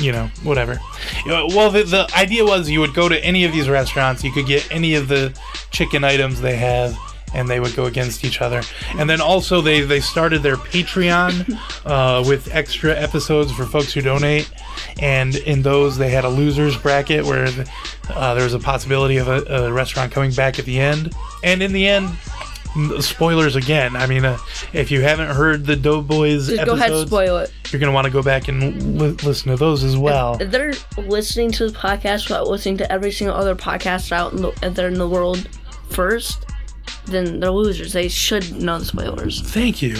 You 0.00 0.12
know, 0.12 0.30
whatever. 0.42 0.72
Uh, 1.26 1.46
Well, 1.48 1.70
the, 1.70 1.82
the 1.82 2.08
idea 2.16 2.44
was 2.44 2.70
you 2.70 2.80
would 2.80 2.94
go 2.94 3.08
to 3.08 3.24
any 3.24 3.44
of 3.44 3.52
these 3.52 3.68
restaurants, 3.68 4.24
you 4.24 4.32
could 4.32 4.46
get 4.46 4.66
any 4.72 4.94
of 4.94 5.06
the 5.08 5.38
chicken 5.70 6.02
items 6.02 6.40
they 6.40 6.56
have, 6.56 6.96
and 7.34 7.48
they 7.48 7.60
would 7.60 7.74
go 7.74 7.86
against 7.86 8.24
each 8.24 8.40
other. 8.40 8.62
And 8.98 9.08
then 9.08 9.20
also 9.20 9.60
they 9.60 9.80
they 9.82 10.00
started 10.00 10.42
their 10.42 10.56
Patreon 10.56 11.58
uh, 11.86 12.24
with 12.26 12.54
extra 12.54 12.94
episodes 12.98 13.52
for 13.52 13.64
folks 13.64 13.92
who 13.92 14.00
donate. 14.00 14.50
And 15.00 15.34
in 15.36 15.62
those, 15.62 15.96
they 15.96 16.10
had 16.10 16.24
a 16.24 16.28
losers 16.28 16.76
bracket 16.76 17.24
where 17.24 17.48
uh, 18.10 18.34
there 18.34 18.44
was 18.44 18.54
a 18.54 18.58
possibility 18.58 19.16
of 19.16 19.28
a, 19.28 19.66
a 19.66 19.72
restaurant 19.72 20.12
coming 20.12 20.32
back 20.32 20.58
at 20.58 20.64
the 20.64 20.78
end. 20.78 21.14
And 21.44 21.62
in 21.62 21.72
the 21.72 21.86
end, 21.86 22.10
spoilers 23.00 23.56
again. 23.56 23.96
I 23.96 24.06
mean, 24.06 24.24
uh, 24.24 24.38
if 24.72 24.90
you 24.90 25.02
haven't 25.02 25.28
heard 25.28 25.66
the 25.66 25.76
Doughboys 25.76 26.48
Just 26.48 26.64
go 26.64 26.74
ahead 26.74 27.06
spoil 27.06 27.38
it. 27.38 27.52
you're 27.70 27.80
going 27.80 27.90
to 27.90 27.94
want 27.94 28.06
to 28.06 28.10
go 28.10 28.22
back 28.22 28.48
and 28.48 28.98
li- 28.98 29.16
listen 29.22 29.50
to 29.50 29.56
those 29.56 29.84
as 29.84 29.96
well. 29.96 30.38
If 30.40 30.50
they're 30.50 30.74
listening 30.96 31.52
to 31.52 31.68
the 31.70 31.78
podcast 31.78 32.28
without 32.28 32.48
listening 32.48 32.78
to 32.78 32.90
every 32.90 33.12
single 33.12 33.36
other 33.36 33.54
podcast 33.54 34.10
out 34.12 34.32
in 34.32 34.42
the, 34.42 34.48
out 34.62 34.74
there 34.74 34.88
in 34.88 34.94
the 34.94 35.08
world 35.08 35.48
first, 35.90 36.46
then 37.06 37.40
they're 37.40 37.50
losers. 37.50 37.92
They 37.92 38.08
should 38.08 38.62
know 38.62 38.78
the 38.78 38.84
spoilers. 38.84 39.40
Thank 39.40 39.82
you. 39.82 39.96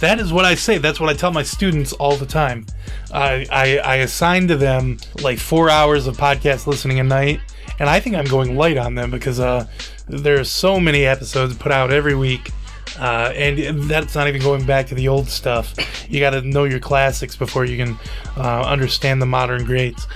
That 0.00 0.18
is 0.18 0.32
what 0.32 0.44
I 0.44 0.54
say. 0.54 0.78
That's 0.78 0.98
what 0.98 1.10
I 1.10 1.14
tell 1.14 1.30
my 1.32 1.42
students 1.42 1.92
all 1.94 2.16
the 2.16 2.26
time. 2.26 2.66
I, 3.12 3.46
I, 3.50 3.78
I 3.78 3.94
assign 3.96 4.48
to 4.48 4.56
them 4.56 4.98
like 5.22 5.38
four 5.38 5.68
hours 5.70 6.06
of 6.06 6.16
podcast 6.16 6.66
listening 6.66 7.00
a 7.00 7.04
night, 7.04 7.40
and 7.78 7.88
I 7.88 8.00
think 8.00 8.16
I'm 8.16 8.24
going 8.24 8.56
light 8.56 8.76
on 8.76 8.94
them 8.94 9.10
because 9.10 9.40
uh, 9.40 9.66
there's 10.08 10.50
so 10.50 10.80
many 10.80 11.04
episodes 11.04 11.56
put 11.56 11.72
out 11.72 11.92
every 11.92 12.14
week. 12.14 12.50
Uh, 12.98 13.32
and 13.34 13.84
that's 13.84 14.14
not 14.14 14.26
even 14.26 14.42
going 14.42 14.66
back 14.66 14.86
to 14.88 14.94
the 14.94 15.06
old 15.08 15.28
stuff. 15.28 15.74
You 16.10 16.18
got 16.18 16.30
to 16.30 16.42
know 16.42 16.64
your 16.64 16.80
classics 16.80 17.36
before 17.36 17.64
you 17.64 17.76
can 17.82 17.96
uh, 18.36 18.62
understand 18.62 19.22
the 19.22 19.26
modern 19.26 19.64
greats. 19.64 20.06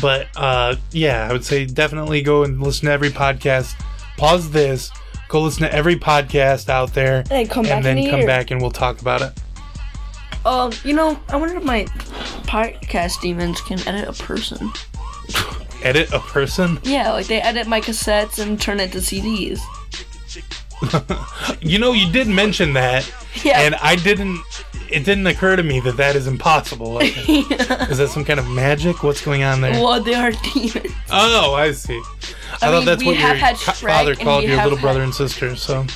But 0.00 0.28
uh, 0.36 0.76
yeah, 0.92 1.26
I 1.28 1.32
would 1.32 1.44
say 1.44 1.66
definitely 1.66 2.22
go 2.22 2.44
and 2.44 2.62
listen 2.62 2.86
to 2.86 2.92
every 2.92 3.10
podcast. 3.10 3.74
Pause 4.16 4.50
this, 4.52 4.90
go 5.30 5.40
listen 5.40 5.62
to 5.62 5.72
every 5.72 5.96
podcast 5.96 6.68
out 6.68 6.92
there, 6.92 7.24
And 7.30 7.48
come 7.48 7.64
back 7.64 7.82
then 7.84 8.10
come 8.10 8.26
back 8.26 8.50
and 8.50 8.60
we'll 8.60 8.70
talk 8.70 9.00
about 9.00 9.22
it. 9.22 9.32
Um, 10.44 10.72
you 10.84 10.92
know, 10.92 11.18
I 11.28 11.36
wonder 11.36 11.56
if 11.56 11.64
my 11.64 11.84
podcast 12.44 13.20
demons 13.22 13.60
can 13.60 13.78
edit 13.86 14.08
a 14.08 14.12
person. 14.22 14.70
Edit 15.82 16.12
a 16.12 16.18
person. 16.18 16.78
Yeah, 16.82 17.10
like 17.12 17.26
they 17.26 17.40
edit 17.40 17.66
my 17.66 17.80
cassettes 17.80 18.38
and 18.38 18.60
turn 18.60 18.80
it 18.80 18.92
to 18.92 18.98
CDs. 18.98 19.60
You 21.60 21.78
know, 21.78 21.92
you 21.92 22.10
did 22.10 22.26
mention 22.26 22.72
that, 22.74 23.10
Yeah. 23.44 23.60
and 23.60 23.74
I 23.76 23.96
didn't. 23.96 24.40
It 24.92 25.04
didn't 25.04 25.26
occur 25.26 25.56
to 25.56 25.62
me 25.62 25.80
that 25.80 25.96
that 25.96 26.16
is 26.16 26.26
impossible. 26.26 26.98
is 27.00 27.98
that 27.98 28.08
some 28.12 28.24
kind 28.24 28.40
of 28.40 28.48
magic? 28.48 29.02
What's 29.02 29.24
going 29.24 29.42
on 29.42 29.60
there? 29.60 29.72
well, 29.72 30.02
they 30.02 30.14
are 30.14 30.32
demons. 30.52 30.92
Oh, 31.10 31.54
I 31.54 31.72
see. 31.72 31.94
I, 32.62 32.68
I 32.68 32.70
thought 32.70 32.84
that's 32.84 33.04
what 33.04 33.16
your 33.16 33.34
had 33.34 33.56
co- 33.56 33.72
father 33.72 34.14
called 34.14 34.44
your 34.44 34.62
little 34.62 34.78
brother 34.78 35.02
and 35.02 35.14
sister. 35.14 35.54
So, 35.56 35.86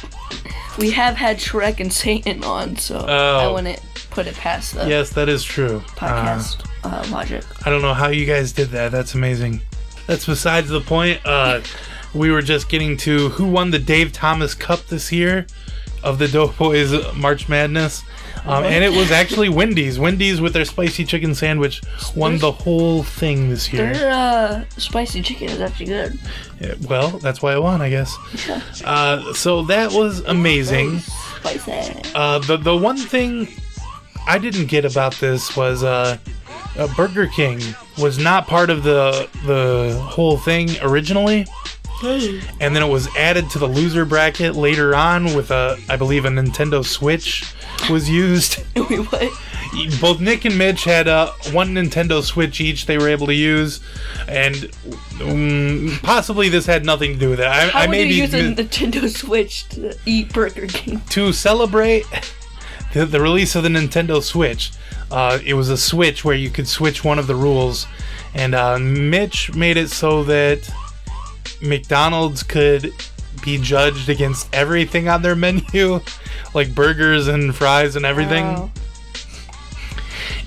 We 0.78 0.90
have 0.92 1.16
had 1.16 1.38
Shrek 1.38 1.80
and 1.80 1.92
Satan 1.92 2.44
on, 2.44 2.76
so 2.76 3.04
Oh. 3.08 3.38
I 3.38 3.52
wouldn't 3.52 3.80
put 4.10 4.26
it 4.26 4.34
past 4.36 4.74
the 4.74 4.88
yes, 4.88 5.10
that 5.10 5.28
is 5.28 5.42
true. 5.42 5.78
Uh, 5.78 5.80
podcast 5.90 6.64
uh, 6.84 7.04
logic. 7.10 7.44
I 7.66 7.70
don't 7.70 7.82
know 7.82 7.94
how 7.94 8.08
you 8.08 8.26
guys 8.26 8.52
did 8.52 8.68
that. 8.70 8.92
That's 8.92 9.14
amazing. 9.14 9.60
That's 10.06 10.26
besides 10.26 10.68
the 10.68 10.80
point. 10.80 11.20
Uh, 11.24 11.60
we 12.14 12.30
were 12.30 12.42
just 12.42 12.68
getting 12.68 12.96
to 12.98 13.30
who 13.30 13.46
won 13.46 13.70
the 13.72 13.78
Dave 13.78 14.12
Thomas 14.12 14.54
Cup 14.54 14.86
this 14.86 15.10
year 15.10 15.46
of 16.02 16.18
the 16.18 16.28
Doughboys 16.28 16.92
March 17.14 17.48
Madness. 17.48 18.04
Um, 18.46 18.64
and 18.64 18.84
it 18.84 18.92
was 18.92 19.10
actually 19.10 19.48
Wendy's. 19.48 19.98
Wendy's 19.98 20.40
with 20.40 20.52
their 20.52 20.66
spicy 20.66 21.04
chicken 21.04 21.34
sandwich 21.34 21.80
won 22.14 22.38
the 22.38 22.52
whole 22.52 23.02
thing 23.02 23.48
this 23.48 23.72
year. 23.72 23.94
Their 23.94 24.10
uh, 24.12 24.64
spicy 24.76 25.22
chicken 25.22 25.48
is 25.48 25.60
actually 25.60 25.86
good. 25.86 26.18
Yeah, 26.60 26.74
Well, 26.88 27.10
that's 27.18 27.40
why 27.40 27.54
I 27.54 27.58
won, 27.58 27.80
I 27.80 27.88
guess. 27.88 28.14
Uh, 28.84 29.32
so 29.32 29.62
that 29.62 29.92
was 29.92 30.20
amazing. 30.20 30.98
Spicy. 30.98 32.02
Uh, 32.14 32.38
the 32.40 32.56
the 32.58 32.76
one 32.76 32.96
thing 32.98 33.48
I 34.26 34.38
didn't 34.38 34.66
get 34.66 34.84
about 34.84 35.14
this 35.14 35.56
was 35.56 35.82
uh, 35.82 36.18
uh, 36.76 36.88
Burger 36.96 37.26
King 37.26 37.60
was 37.98 38.18
not 38.18 38.46
part 38.46 38.68
of 38.70 38.82
the 38.82 39.28
the 39.46 39.98
whole 40.02 40.36
thing 40.38 40.68
originally, 40.82 41.46
and 42.61 42.75
then 42.76 42.82
it 42.82 42.88
was 42.88 43.08
added 43.16 43.50
to 43.50 43.58
the 43.58 43.66
loser 43.66 44.04
bracket 44.04 44.54
later 44.54 44.94
on 44.94 45.34
with 45.34 45.50
a 45.50 45.78
I 45.88 45.96
believe 45.96 46.25
a 46.25 46.28
Nintendo 46.28 46.84
Switch 46.84 47.44
was 47.90 48.08
used. 48.08 48.64
Wait, 48.76 49.00
what? 49.12 49.32
Both 50.00 50.20
Nick 50.20 50.44
and 50.44 50.56
Mitch 50.56 50.84
had 50.84 51.08
uh, 51.08 51.32
one 51.50 51.75
Nintendo 51.75 52.23
Switch 52.23 52.61
each 52.61 52.87
they 52.87 52.96
were 52.96 53.08
able 53.08 53.26
to 53.26 53.34
use, 53.34 53.80
and 54.28 54.70
um, 55.20 55.99
possibly 56.02 56.49
this 56.49 56.64
had 56.64 56.84
nothing 56.84 57.14
to 57.14 57.18
do 57.18 57.30
with 57.30 57.40
it. 57.40 57.46
I, 57.46 57.68
How 57.68 57.80
I 57.80 57.87
may 57.88 58.04
be 58.04 58.14
use 58.14 58.32
a 58.34 58.40
Nintendo 58.40 59.08
Switch 59.16 59.68
to 59.70 59.96
eat 60.06 60.32
Burger 60.32 60.68
King? 60.68 61.00
to 61.11 61.32
celebrate 61.32 62.04
the, 62.92 63.04
the 63.04 63.20
release 63.20 63.56
of 63.56 63.64
the 63.64 63.68
Nintendo 63.68 64.23
Switch. 64.23 64.70
Uh, 65.11 65.38
it 65.44 65.54
was 65.54 65.70
a 65.70 65.76
Switch 65.76 66.25
where 66.25 66.37
you 66.37 66.50
could 66.50 66.68
switch 66.68 67.02
one 67.02 67.18
of 67.18 67.26
the 67.26 67.34
rules, 67.34 67.87
and 68.32 68.54
uh, 68.54 68.78
Mitch 68.78 69.52
made 69.54 69.76
it 69.76 69.90
so 69.90 70.23
that 70.25 70.73
McDonald's 71.64 72.42
could 72.42 72.92
be 73.42 73.59
judged 73.59 74.09
against 74.09 74.49
everything 74.54 75.09
on 75.09 75.23
their 75.23 75.35
menu, 75.37 76.00
like 76.54 76.75
burgers 76.75 77.26
and 77.28 77.54
fries 77.54 77.97
and 77.97 78.04
everything. 78.06 78.44
Wow. 78.44 78.71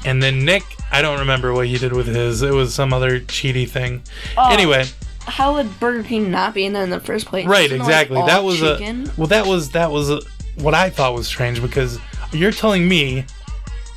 And 0.05 0.21
then 0.24 0.45
Nick, 0.45 0.63
I 0.91 1.01
don't 1.01 1.19
remember 1.19 1.53
what 1.53 1.67
he 1.67 1.77
did 1.77 1.93
with 1.93 2.07
his. 2.07 2.41
It 2.41 2.51
was 2.53 2.74
some 2.74 2.93
other 2.93 3.19
cheaty 3.19 3.67
thing. 3.67 4.01
Oh, 4.38 4.50
Anyway, 4.51 4.86
How 5.21 5.53
would 5.55 5.79
Burger 5.79 6.03
King 6.03 6.31
not 6.31 6.53
be 6.53 6.65
in 6.65 6.74
there 6.74 6.83
in 6.83 6.89
the 6.89 7.00
first 7.00 7.25
place? 7.25 7.45
right, 7.45 7.65
Isn't 7.65 7.77
it, 7.77 7.79
like, 7.83 7.88
exactly. 8.07 8.21
That 8.25 8.43
was 8.43 8.59
chicken? 8.59 9.07
a 9.09 9.12
well. 9.17 9.27
That 9.27 9.45
was 9.45 9.71
that 9.71 9.91
was 9.91 10.09
a, 10.09 10.21
what 10.55 10.74
I 10.74 10.89
thought 10.89 11.13
was 11.13 11.27
strange 11.27 11.62
because 11.62 12.00
you're 12.31 12.51
telling 12.51 12.88
me 12.88 13.25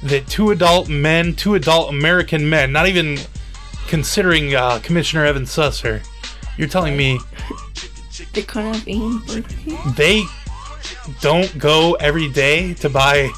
that 0.03 0.27
two 0.27 0.51
adult 0.51 0.89
men, 0.89 1.35
two 1.37 1.55
adult 1.55 1.91
American 1.91 2.49
men, 2.49 2.73
not 2.73 2.89
even 2.89 3.19
considering 3.87 4.55
uh, 4.55 4.81
Commissioner 4.83 5.25
Evan 5.27 5.45
Susser, 5.45 6.03
you're 6.61 6.69
telling 6.69 6.97
me 6.97 7.19
They 8.33 8.43
couldn't 8.43 8.75
have 8.75 8.87
eaten 8.87 9.19
Burger 9.27 9.43
King? 9.65 9.79
they 9.97 10.23
don't 11.21 11.59
go 11.59 11.95
every 11.95 12.31
day 12.31 12.75
to 12.75 12.89
buy 12.89 13.31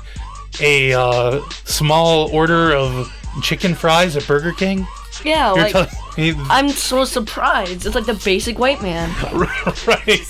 a 0.60 0.92
uh, 0.92 1.40
small 1.64 2.30
order 2.34 2.74
of 2.74 3.10
chicken 3.42 3.74
fries 3.74 4.16
at 4.16 4.26
Burger 4.26 4.52
King? 4.52 4.86
Yeah, 5.24 5.54
You're 5.54 5.70
like, 5.70 6.18
me 6.18 6.34
I'm 6.50 6.68
so 6.68 7.04
surprised. 7.04 7.86
It's 7.86 7.94
like 7.94 8.06
the 8.06 8.20
basic 8.24 8.58
white 8.58 8.82
man. 8.82 9.08
right. 9.86 10.20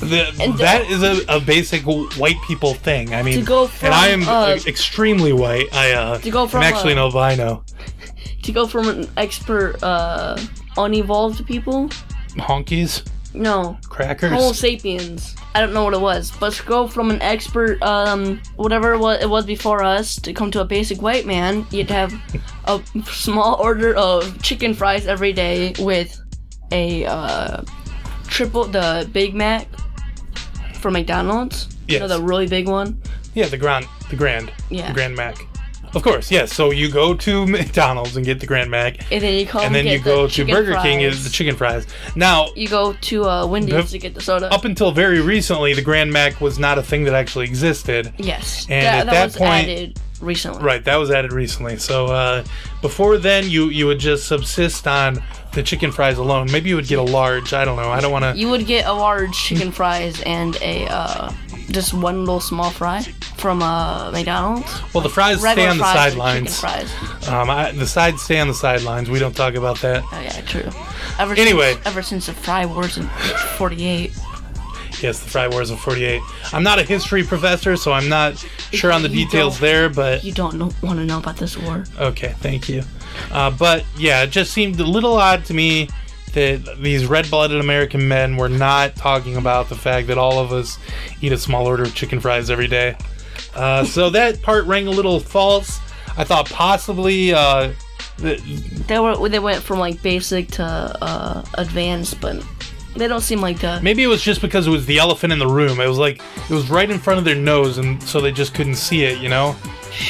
The, 0.00 0.34
And 0.40 0.58
that 0.58 0.86
is 0.90 1.02
a, 1.02 1.36
a 1.36 1.40
basic 1.40 1.82
white 1.82 2.40
people 2.46 2.74
thing. 2.74 3.14
I 3.14 3.22
mean, 3.22 3.38
To 3.38 3.44
go 3.44 3.66
from, 3.66 3.86
and 3.86 3.94
I 3.94 4.08
am 4.08 4.28
uh, 4.28 4.58
extremely 4.66 5.32
white. 5.32 5.72
I 5.72 5.92
uh, 5.92 6.18
To 6.18 6.30
go 6.30 6.46
from, 6.46 6.62
am 6.62 6.72
actually 6.72 6.94
uh, 6.94 7.06
an 7.06 7.12
albino. 7.12 7.64
To 8.42 8.50
go 8.50 8.66
from 8.66 8.88
an 8.88 9.08
expert, 9.16 9.80
uh, 9.84 10.36
unevolved 10.76 11.44
people? 11.46 11.88
Honkies, 12.36 13.02
No. 13.34 13.78
crackers. 13.88 14.30
Homo 14.32 14.52
sapiens. 14.52 15.34
I 15.54 15.60
don't 15.60 15.74
know 15.74 15.84
what 15.84 15.92
it 15.94 16.00
was, 16.00 16.32
but 16.40 16.54
to 16.54 16.62
go 16.64 16.88
from 16.88 17.10
an 17.10 17.20
expert, 17.20 17.82
um, 17.82 18.40
whatever 18.56 18.94
it 18.94 19.28
was, 19.28 19.44
before 19.44 19.82
us, 19.82 20.16
to 20.16 20.32
come 20.32 20.50
to 20.52 20.60
a 20.60 20.64
basic 20.64 21.02
white 21.02 21.26
man, 21.26 21.66
you'd 21.70 21.90
have 21.90 22.12
a 22.64 22.80
small 23.04 23.56
order 23.60 23.94
of 23.94 24.42
chicken 24.42 24.72
fries 24.74 25.06
every 25.06 25.32
day 25.34 25.74
with 25.78 26.18
a 26.72 27.04
uh, 27.04 27.62
triple 28.28 28.64
the 28.64 29.06
Big 29.12 29.34
Mac 29.34 29.68
from 30.74 30.94
McDonald's. 30.94 31.68
You 31.88 31.98
know 31.98 32.08
the 32.08 32.20
really 32.22 32.46
big 32.46 32.66
one. 32.68 33.00
yeah, 33.34 33.46
the 33.48 33.58
grand, 33.58 33.86
the 34.08 34.16
grand, 34.16 34.50
Yeah. 34.70 34.88
the 34.88 34.94
Grand 34.94 35.14
Mac. 35.14 35.36
Of 35.94 36.02
course, 36.02 36.30
yes. 36.30 36.52
So 36.54 36.70
you 36.70 36.90
go 36.90 37.14
to 37.14 37.46
McDonald's 37.56 38.16
and 38.16 38.24
get 38.24 38.40
the 38.40 38.46
Grand 38.46 38.70
Mac, 38.70 39.10
And 39.12 39.22
then 39.22 39.34
you 39.38 39.46
come 39.46 39.62
and 39.64 39.74
then 39.74 39.86
you 39.86 39.98
go 39.98 40.26
the 40.26 40.32
to 40.34 40.44
Burger 40.46 40.76
King 40.82 41.00
fries. 41.00 41.14
is 41.18 41.24
the 41.24 41.30
chicken 41.30 41.54
fries. 41.56 41.86
Now, 42.16 42.48
You 42.56 42.68
go 42.68 42.94
to 42.94 43.24
uh, 43.28 43.46
Wendy's 43.46 43.90
to 43.90 43.98
get 43.98 44.14
the 44.14 44.20
soda. 44.20 44.52
up 44.52 44.64
until 44.64 44.90
very 44.92 45.20
recently, 45.20 45.74
the 45.74 45.82
Grand 45.82 46.12
Mac 46.12 46.40
was 46.40 46.58
not 46.58 46.78
a 46.78 46.82
thing 46.82 47.04
that 47.04 47.14
actually 47.14 47.44
existed. 47.46 48.12
yes. 48.18 48.66
and 48.70 48.86
that, 48.86 48.98
at 49.00 49.06
that 49.06 49.12
that 49.12 49.24
was 49.24 49.36
point- 49.36 49.50
added 49.68 50.00
recently. 50.20 50.62
Right, 50.62 50.84
that 50.84 50.96
was 50.96 51.10
added 51.10 51.32
recently. 51.32 51.76
So 51.76 52.06
uh, 52.06 52.44
before 52.80 53.18
then, 53.18 53.50
you 53.50 53.68
you 53.70 53.86
would 53.86 53.98
just 53.98 54.26
subsist 54.28 54.86
on 54.86 55.22
the 55.52 55.62
chicken 55.62 55.90
fries 55.92 56.16
alone. 56.16 56.50
Maybe 56.50 56.68
you 56.70 56.76
would 56.76 56.86
get 56.86 56.98
a 57.00 57.02
large. 57.02 57.52
I 57.52 57.64
don't 57.64 57.76
know. 57.76 57.90
I 57.90 58.00
don't 58.00 58.12
want 58.12 58.24
to. 58.24 58.34
You 58.40 58.48
would 58.48 58.64
get 58.66 58.86
a 58.86 58.92
large 58.92 59.32
chicken 59.36 59.72
fries 59.72 60.22
and 60.22 60.56
a 60.62 60.86
uh, 60.86 61.32
just 61.72 61.92
one 61.94 62.20
little 62.20 62.40
small 62.40 62.70
fry 62.70 63.02
from 63.36 63.62
uh, 63.62 64.10
McDonald's. 64.12 64.70
Well, 64.94 65.02
the 65.02 65.08
fries 65.08 65.40
stay 65.40 65.66
on 65.66 65.78
the 65.78 65.84
fries 65.84 66.12
chicken 66.12 66.46
sidelines. 66.56 66.60
fries. 66.60 67.28
Um, 67.28 67.50
I, 67.50 67.72
the 67.72 67.86
sides 67.86 68.22
stay 68.22 68.38
on 68.40 68.48
the 68.48 68.54
sidelines. 68.54 69.10
We 69.10 69.18
don't 69.18 69.34
talk 69.36 69.54
about 69.54 69.78
that. 69.80 70.04
Oh 70.12 70.20
yeah, 70.20 70.40
true. 70.42 70.70
Ever 71.18 71.34
Anyway. 71.34 71.74
since, 71.74 71.86
ever 71.86 72.02
since 72.02 72.26
the 72.26 72.32
fry 72.34 72.66
wars 72.66 72.96
in 72.98 73.06
'48. 73.56 74.12
Yes, 75.00 75.18
the 75.18 75.30
Fry 75.30 75.48
Wars 75.48 75.70
of 75.70 75.80
48. 75.80 76.22
I'm 76.52 76.62
not 76.62 76.78
a 76.78 76.84
history 76.84 77.24
professor, 77.24 77.76
so 77.76 77.92
I'm 77.92 78.08
not 78.08 78.36
sure 78.72 78.92
on 78.92 79.02
the 79.02 79.08
You 79.08 79.24
details 79.24 79.54
don't- 79.54 79.62
there, 79.62 79.88
but 79.88 80.22
You 80.22 80.30
don't 80.30 80.54
know, 80.54 80.70
want 80.80 81.00
to 81.00 81.04
know 81.04 81.18
about 81.18 81.38
this 81.38 81.56
war. 81.58 81.84
okay, 81.98 82.36
thank 82.38 82.68
you. 82.68 82.84
Uh, 83.32 83.50
but 83.50 83.84
yeah, 83.98 84.22
it 84.22 84.30
just 84.30 84.52
seemed 84.52 84.78
a 84.78 84.84
little 84.84 85.14
odd 85.14 85.44
to 85.46 85.54
me 85.54 85.88
that 86.32 86.78
these 86.80 87.06
red 87.06 87.30
blooded 87.30 87.60
American 87.60 88.08
men 88.08 88.36
were 88.36 88.48
not 88.48 88.96
talking 88.96 89.36
about 89.36 89.68
the 89.68 89.74
fact 89.74 90.08
that 90.08 90.18
all 90.18 90.38
of 90.38 90.52
us 90.52 90.78
eat 91.20 91.32
a 91.32 91.38
small 91.38 91.66
order 91.66 91.82
of 91.82 91.94
chicken 91.94 92.20
fries 92.20 92.50
every 92.50 92.68
day. 92.68 92.96
Uh, 93.54 93.84
so 93.84 94.10
that 94.10 94.42
part 94.42 94.64
rang 94.66 94.86
a 94.86 94.90
little 94.90 95.20
false. 95.20 95.80
I 96.16 96.24
thought 96.24 96.48
possibly 96.50 97.32
uh, 97.32 97.72
that 98.18 98.40
They 98.86 98.98
were 98.98 99.28
they 99.28 99.38
went 99.38 99.62
from 99.62 99.78
like 99.78 100.02
basic 100.02 100.48
to 100.52 100.64
uh, 100.64 101.44
advanced, 101.54 102.20
but 102.20 102.44
they 102.96 103.08
don't 103.08 103.22
seem 103.22 103.40
like 103.40 103.60
the. 103.60 103.80
Maybe 103.82 104.02
it 104.02 104.08
was 104.08 104.22
just 104.22 104.40
because 104.42 104.66
it 104.66 104.70
was 104.70 104.86
the 104.86 104.98
elephant 104.98 105.32
in 105.32 105.38
the 105.38 105.46
room. 105.46 105.80
It 105.80 105.88
was 105.88 105.98
like 105.98 106.20
it 106.48 106.54
was 106.54 106.70
right 106.70 106.90
in 106.90 106.98
front 106.98 107.18
of 107.18 107.24
their 107.24 107.34
nose, 107.34 107.78
and 107.78 108.02
so 108.02 108.20
they 108.20 108.32
just 108.32 108.54
couldn't 108.54 108.74
see 108.74 109.04
it, 109.04 109.18
you 109.18 109.28
know. 109.28 109.56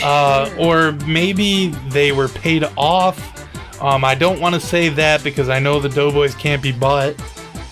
Uh, 0.03 0.53
or 0.59 0.93
maybe 1.07 1.69
they 1.91 2.13
were 2.13 2.29
paid 2.29 2.65
off. 2.77 3.42
Um, 3.83 4.05
I 4.05 4.15
don't 4.15 4.41
want 4.41 4.55
to 4.55 4.61
say 4.61 4.89
that 4.91 5.25
because 5.25 5.49
I 5.49 5.59
know 5.59 5.81
the 5.81 5.89
Doughboys 5.89 6.37
can't 6.37 6.63
be 6.63 6.71
bought, 6.71 7.21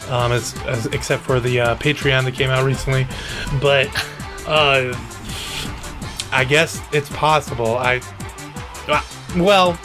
um, 0.08 0.32
as, 0.32 0.58
as, 0.66 0.86
except 0.86 1.22
for 1.22 1.38
the 1.38 1.60
uh, 1.60 1.76
Patreon 1.76 2.24
that 2.24 2.34
came 2.34 2.50
out 2.50 2.64
recently. 2.64 3.06
But 3.60 3.86
uh, 4.44 4.92
I 6.32 6.44
guess 6.44 6.82
it's 6.92 7.08
possible. 7.10 7.76
I 7.76 8.00
uh, 8.88 9.00
well, 9.36 9.78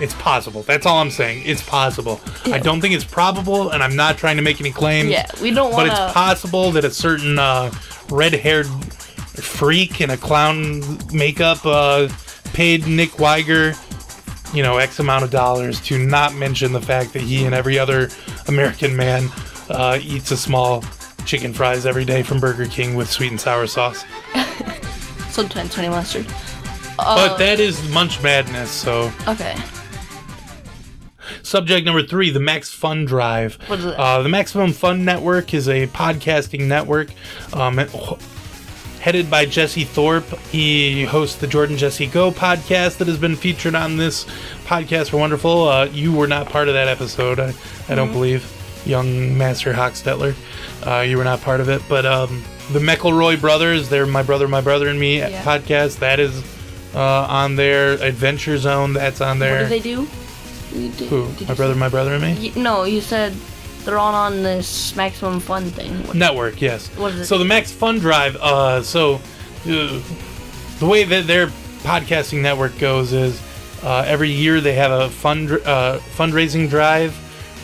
it's 0.00 0.12
possible. 0.14 0.62
That's 0.64 0.84
all 0.84 0.98
I'm 0.98 1.10
saying. 1.10 1.44
It's 1.46 1.62
possible. 1.62 2.20
I 2.46 2.58
don't 2.58 2.82
think 2.82 2.94
it's 2.94 3.04
probable, 3.04 3.70
and 3.70 3.82
I'm 3.82 3.96
not 3.96 4.18
trying 4.18 4.36
to 4.36 4.42
make 4.42 4.60
any 4.60 4.72
claims. 4.72 5.10
Yeah, 5.10 5.26
we 5.40 5.50
don't 5.50 5.72
But 5.72 5.86
it's 5.86 6.12
possible 6.12 6.70
that 6.72 6.84
a 6.84 6.90
certain 6.90 7.38
uh, 7.38 7.72
red-haired 8.10 8.66
freak 8.66 10.02
in 10.02 10.10
a 10.10 10.16
clown 10.18 10.82
makeup 11.12 11.64
uh, 11.64 12.08
paid 12.52 12.86
Nick 12.86 13.18
Wiger, 13.18 13.74
you 14.52 14.62
know, 14.62 14.78
X 14.78 14.98
amount 14.98 15.24
of 15.24 15.30
dollars 15.30 15.80
to 15.82 15.98
not 15.98 16.34
mention 16.34 16.72
the 16.72 16.80
fact 16.80 17.12
that 17.12 17.22
he 17.22 17.44
and 17.44 17.54
every 17.54 17.78
other 17.78 18.08
American 18.48 18.96
man 18.96 19.28
uh, 19.68 19.98
eats 20.00 20.30
a 20.30 20.36
small 20.36 20.84
chicken 21.24 21.52
fries 21.52 21.86
every 21.86 22.04
day 22.04 22.22
from 22.22 22.40
Burger 22.40 22.66
King 22.66 22.94
with 22.94 23.10
sweet 23.10 23.30
and 23.30 23.40
sour 23.40 23.66
sauce. 23.66 24.04
Sometimes 25.30 25.74
honey 25.74 25.88
mustard. 25.88 26.26
but 26.96 27.36
that 27.36 27.60
is 27.60 27.88
Munch 27.90 28.22
Madness, 28.22 28.70
so. 28.70 29.12
Okay. 29.28 29.56
Subject 31.42 31.86
number 31.86 32.02
three: 32.02 32.30
the 32.30 32.40
Max 32.40 32.72
Fun 32.72 33.04
Drive. 33.04 33.56
What 33.66 33.78
is 33.78 33.84
it? 33.86 33.94
Uh, 33.98 34.22
the 34.22 34.28
Maximum 34.28 34.72
Fun 34.72 35.04
Network 35.04 35.54
is 35.54 35.68
a 35.68 35.86
podcasting 35.88 36.66
network, 36.66 37.10
um, 37.52 37.78
headed 39.00 39.30
by 39.30 39.46
Jesse 39.46 39.84
Thorpe. 39.84 40.28
He 40.50 41.04
hosts 41.04 41.36
the 41.36 41.46
Jordan 41.46 41.76
Jesse 41.76 42.06
Go 42.06 42.30
podcast 42.30 42.98
that 42.98 43.08
has 43.08 43.18
been 43.18 43.34
featured 43.36 43.74
on 43.74 43.96
this 43.96 44.24
podcast 44.66 45.10
for 45.10 45.16
Wonderful. 45.16 45.68
Uh, 45.68 45.84
you 45.86 46.12
were 46.12 46.26
not 46.26 46.48
part 46.48 46.68
of 46.68 46.74
that 46.74 46.88
episode, 46.88 47.38
I, 47.40 47.48
I 47.48 47.50
Mm-hmm. 47.52 47.94
don't 47.96 48.12
believe. 48.12 48.56
Young 48.86 49.36
Master 49.36 49.74
Hochstetler, 49.74 50.34
uh, 50.86 51.00
you 51.02 51.18
were 51.18 51.24
not 51.24 51.42
part 51.42 51.60
of 51.60 51.68
it. 51.68 51.82
But 51.86 52.06
um, 52.06 52.42
the 52.72 52.78
McElroy 52.78 53.38
brothers, 53.38 53.90
they're 53.90 54.06
my 54.06 54.22
brother, 54.22 54.48
my 54.48 54.62
brother, 54.62 54.88
and 54.88 54.98
me 54.98 55.18
Yeah. 55.18 55.42
podcast. 55.42 55.98
That 55.98 56.18
is 56.18 56.42
uh, 56.94 56.98
on 57.28 57.56
there. 57.56 57.92
Adventure 58.02 58.56
Zone, 58.56 58.94
that's 58.94 59.20
on 59.20 59.38
there. 59.38 59.62
What 59.64 59.68
do 59.68 59.68
they 59.68 59.80
do? 59.80 60.08
Did- 60.96 61.08
Who? 61.10 61.28
My 61.46 61.52
brother, 61.54 61.74
my 61.74 61.88
brother, 61.90 62.14
and 62.14 62.22
me. 62.22 62.52
no, 62.56 62.84
you 62.84 63.02
said 63.02 63.34
they're 63.84 63.98
all 63.98 64.14
on 64.14 64.42
this 64.42 64.94
maximum 64.96 65.40
fun 65.40 65.70
thing. 65.70 66.06
What- 66.06 66.16
Network, 66.16 66.60
yes. 66.60 66.88
What 66.96 67.12
is 67.14 67.20
it? 67.20 67.26
So 67.26 67.38
the 67.38 67.44
Max 67.44 67.70
Fun 67.72 67.98
Drive. 67.98 68.36
Uh, 68.36 68.82
so 68.82 69.14
uh, 69.66 70.00
the 70.78 70.86
way 70.86 71.04
that 71.04 71.26
their 71.26 71.48
podcasting 71.82 72.42
network 72.42 72.78
goes 72.78 73.12
is 73.12 73.40
uh, 73.82 74.04
every 74.06 74.30
year 74.30 74.60
they 74.60 74.74
have 74.74 74.90
a 74.90 75.08
fund 75.08 75.50
uh, 75.50 75.98
fundraising 76.16 76.68
drive 76.68 77.14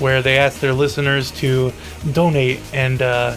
where 0.01 0.21
they 0.23 0.37
ask 0.39 0.61
their 0.61 0.73
listeners 0.75 1.31
to 1.33 1.73
donate, 2.13 2.61
and 2.75 3.01
uh, 3.03 3.37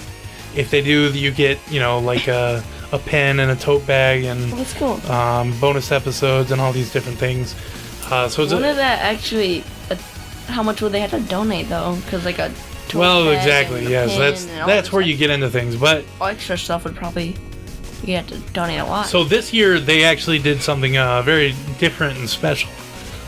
if 0.55 0.69
they 0.71 0.81
do, 0.81 1.09
you 1.11 1.31
get 1.31 1.57
you 1.71 1.79
know 1.79 1.99
like 1.99 2.27
a, 2.27 2.63
a 2.91 2.99
pen 2.99 3.39
and 3.39 3.51
a 3.51 3.55
tote 3.55 3.85
bag 3.87 4.23
and 4.25 4.51
Let's 4.57 4.73
go. 4.77 4.93
um, 5.11 5.57
bonus 5.59 5.91
episodes 5.91 6.51
and 6.51 6.59
all 6.59 6.71
these 6.73 6.91
different 6.91 7.17
things. 7.17 7.55
Uh, 8.11 8.27
so 8.27 8.43
it's 8.43 8.51
When 8.53 8.63
a, 8.63 8.67
did 8.67 8.77
that 8.77 8.99
actually? 8.99 9.63
Uh, 9.91 9.95
how 10.47 10.63
much 10.63 10.81
would 10.81 10.91
they 10.91 10.99
have 10.99 11.11
to 11.11 11.19
donate 11.21 11.69
though? 11.69 11.95
Because 12.03 12.25
like 12.25 12.39
a 12.39 12.51
tote 12.89 12.99
well, 12.99 13.29
exactly, 13.29 13.87
yes. 13.87 14.17
That's 14.17 14.45
that's 14.45 14.91
where 14.91 15.01
you 15.01 15.15
get 15.15 15.29
into 15.29 15.49
things, 15.49 15.75
but 15.75 16.03
all 16.19 16.27
extra 16.27 16.57
stuff 16.57 16.83
would 16.83 16.95
probably 16.95 17.35
you 18.03 18.15
have 18.15 18.27
to 18.27 18.37
donate 18.53 18.79
a 18.79 18.85
lot. 18.85 19.07
So 19.07 19.23
this 19.23 19.53
year 19.53 19.79
they 19.79 20.03
actually 20.03 20.39
did 20.39 20.61
something 20.61 20.97
uh, 20.97 21.21
very 21.21 21.53
different 21.79 22.17
and 22.19 22.29
special. 22.29 22.69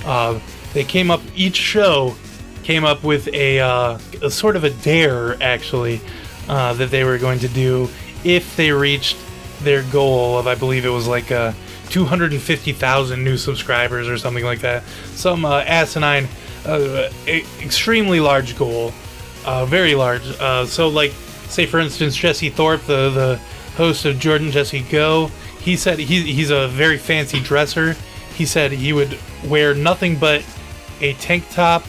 Uh, 0.05 0.39
they 0.73 0.83
came 0.83 1.11
up 1.11 1.21
each 1.35 1.55
show 1.55 2.15
came 2.63 2.85
up 2.85 3.03
with 3.03 3.27
a, 3.33 3.59
uh, 3.59 3.97
a 4.21 4.29
sort 4.29 4.55
of 4.55 4.63
a 4.63 4.69
dare 4.69 5.41
actually 5.41 5.99
uh, 6.47 6.73
that 6.73 6.91
they 6.91 7.03
were 7.03 7.17
going 7.17 7.39
to 7.39 7.47
do 7.47 7.89
if 8.23 8.55
they 8.55 8.71
reached 8.71 9.17
their 9.61 9.83
goal 9.91 10.37
of 10.37 10.47
I 10.47 10.55
believe 10.55 10.85
it 10.85 10.89
was 10.89 11.07
like 11.07 11.31
uh, 11.31 11.53
250,000 11.89 13.23
new 13.23 13.37
subscribers 13.37 14.07
or 14.07 14.17
something 14.17 14.45
like 14.45 14.59
that. 14.61 14.83
Some 15.13 15.43
uh, 15.43 15.61
asinine, 15.61 16.27
uh, 16.65 17.09
e- 17.27 17.43
extremely 17.61 18.19
large 18.19 18.57
goal, 18.57 18.93
uh, 19.45 19.65
very 19.65 19.95
large. 19.95 20.23
Uh, 20.39 20.65
so 20.65 20.87
like 20.87 21.11
say 21.47 21.65
for 21.65 21.79
instance 21.79 22.15
Jesse 22.15 22.49
Thorpe, 22.49 22.81
the 22.83 23.09
the 23.09 23.39
host 23.75 24.05
of 24.05 24.19
Jordan 24.19 24.51
Jesse 24.51 24.81
Go, 24.89 25.27
he 25.59 25.75
said 25.75 25.99
he, 25.99 26.21
he's 26.33 26.49
a 26.49 26.67
very 26.69 26.97
fancy 26.97 27.39
dresser. 27.39 27.95
He 28.35 28.45
said 28.45 28.71
he 28.71 28.93
would 28.93 29.17
wear 29.45 29.73
nothing 29.75 30.17
but 30.17 30.43
a 31.01 31.13
tank 31.13 31.43
top 31.51 31.83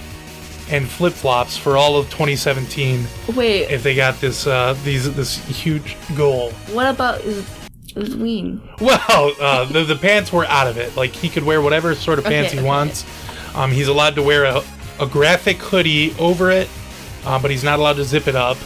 and 0.70 0.88
flip 0.88 1.12
flops 1.12 1.56
for 1.56 1.76
all 1.76 1.96
of 1.96 2.06
2017 2.10 3.04
Wait, 3.34 3.64
if 3.70 3.82
they 3.82 3.94
got 3.94 4.20
this 4.20 4.46
uh, 4.46 4.74
these 4.84 5.12
this 5.14 5.36
huge 5.48 5.96
goal. 6.16 6.50
what 6.72 6.86
about 6.86 7.20
his, 7.20 7.44
his 7.94 8.16
ween? 8.16 8.60
Well, 8.80 9.32
uh, 9.40 9.64
the 9.66 9.84
the 9.84 9.96
pants 9.96 10.32
were 10.32 10.44
out 10.46 10.66
of 10.66 10.76
it. 10.78 10.96
Like 10.96 11.12
he 11.12 11.28
could 11.28 11.42
wear 11.44 11.60
whatever 11.60 11.94
sort 11.94 12.18
of 12.18 12.24
pants 12.24 12.48
Okay, 12.48 12.56
he 12.56 12.60
okay. 12.60 12.66
wants. 12.68 13.04
Um, 13.54 13.70
he's 13.70 13.88
allowed 13.88 14.14
to 14.14 14.22
wear 14.22 14.44
a, 14.44 14.62
a 14.98 15.06
graphic 15.06 15.58
hoodie 15.58 16.14
over 16.18 16.50
it, 16.50 16.68
uh, 17.24 17.38
but 17.40 17.50
he's 17.50 17.64
not 17.64 17.78
allowed 17.78 17.96
to 17.96 18.04
zip 18.04 18.26
it 18.28 18.36
up. 18.36 18.56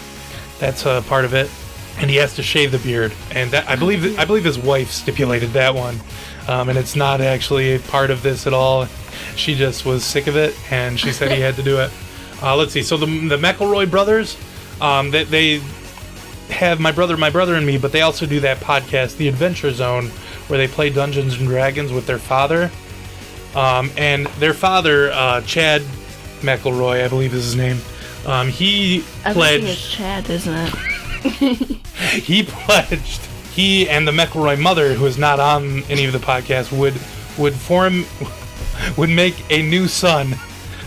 That's 0.59 0.87
uh, 0.87 1.03
part 1.03 1.25
of 1.25 1.35
it. 1.35 1.51
And 1.99 2.11
he 2.11 2.17
has 2.17 2.35
to 2.37 2.43
shave 2.43 2.73
the 2.73 2.79
beard. 2.79 3.13
And 3.31 3.51
that, 3.53 3.69
I 3.69 3.77
believe 3.77 4.19
I 4.19 4.25
believe 4.25 4.45
his 4.45 4.59
wife 4.59 4.91
stipulated 4.91 5.51
that 5.51 5.75
one. 5.75 5.99
Um, 6.47 6.69
and 6.69 6.79
it's 6.79 6.95
not 6.95 7.21
actually 7.21 7.75
a 7.75 7.79
part 7.79 8.11
of 8.11 8.23
this 8.23 8.47
at 8.47 8.53
all. 8.53 8.87
She 9.35 9.55
just 9.55 9.85
was 9.87 10.05
sick 10.05 10.27
of 10.27 10.37
it, 10.37 10.55
and 10.71 11.01
she 11.01 11.13
said 11.13 11.33
he 11.33 11.41
had 11.49 11.57
to 11.57 11.63
do 11.63 11.81
it. 11.81 11.91
Uh, 12.43 12.55
let's 12.55 12.73
see. 12.73 12.83
So 12.83 12.97
the 12.97 13.07
the 13.07 13.39
McElroy 13.39 13.91
brothers, 13.91 14.37
um, 14.81 15.11
they, 15.11 15.25
they 15.25 15.61
have 16.51 16.81
my 16.81 16.93
brother, 16.93 17.17
my 17.17 17.31
brother, 17.31 17.55
and 17.55 17.67
me, 17.67 17.79
but 17.79 17.93
they 17.93 18.03
also 18.03 18.27
do 18.27 18.41
that 18.41 18.59
podcast, 18.59 19.17
The 19.17 19.29
Adventure 19.29 19.71
Zone, 19.73 20.09
where 20.49 20.59
they 20.59 20.69
play 20.69 20.91
Dungeons 20.91 21.35
and 21.39 21.47
Dragons 21.47 21.93
with 21.93 22.07
their 22.07 22.19
father. 22.19 22.71
Um, 23.55 23.91
and 23.97 24.27
their 24.39 24.55
father, 24.55 25.11
uh, 25.13 25.41
Chad 25.43 25.83
McElroy, 26.41 27.05
I 27.05 27.09
believe 27.09 27.33
is 27.33 27.45
his 27.45 27.57
name. 27.57 27.79
Um, 28.27 28.49
he 28.49 28.99
is 28.99 29.05
pledged. 29.33 29.91
Chad, 29.91 30.29
isn't 30.29 30.55
it? 30.55 31.79
He 31.97 32.43
pledged. 32.43 33.25
He 33.53 33.89
and 33.89 34.07
the 34.07 34.13
McElroy 34.13 34.61
mother, 34.61 34.93
who 34.93 35.07
is 35.07 35.17
not 35.17 35.41
on 35.41 35.83
any 35.85 36.05
of 36.05 36.13
the 36.13 36.19
podcasts, 36.19 36.71
would 36.77 36.95
would 37.39 37.55
form, 37.55 38.05
would 38.99 39.11
make 39.11 39.35
a 39.51 39.63
new 39.63 39.89
son 39.89 40.35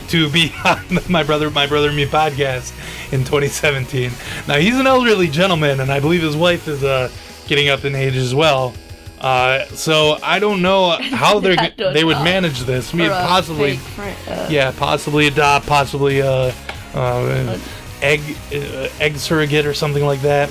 to 0.10 0.30
be 0.30 0.54
on 0.66 0.80
the 0.90 1.04
my 1.10 1.24
brother, 1.24 1.50
my 1.50 1.66
brother, 1.66 1.88
and 1.88 1.98
me 1.98 2.06
podcast 2.06 2.74
in 3.12 3.22
2017. 3.22 4.12
Now 4.48 4.58
he's 4.58 4.78
an 4.78 4.86
elderly 4.86 5.28
gentleman, 5.28 5.80
and 5.80 5.92
I 5.92 6.00
believe 6.00 6.22
his 6.22 6.38
wife 6.38 6.68
is 6.68 6.84
uh, 6.84 7.10
getting 7.48 7.70
up 7.70 7.86
in 7.86 7.96
age 7.96 8.16
as 8.16 8.36
well. 8.36 8.76
Uh, 9.20 9.66
so 9.66 10.18
I 10.24 10.40
don't 10.40 10.62
know 10.62 10.92
how 11.02 11.40
they're 11.40 11.56
Had 11.56 11.76
they 11.76 12.04
would 12.04 12.22
manage 12.24 12.62
this. 12.62 12.94
I 12.94 12.98
mean, 12.98 13.10
possibly, 13.10 13.80
uh, 13.98 14.48
yeah, 14.50 14.72
possibly 14.78 15.28
adopt, 15.28 15.68
possibly 15.68 16.22
uh, 16.22 16.54
uh, 16.94 17.58
egg 18.02 18.22
uh, 18.54 18.88
egg 19.00 19.18
surrogate 19.18 19.66
or 19.66 19.74
something 19.74 20.06
like 20.06 20.22
that. 20.22 20.50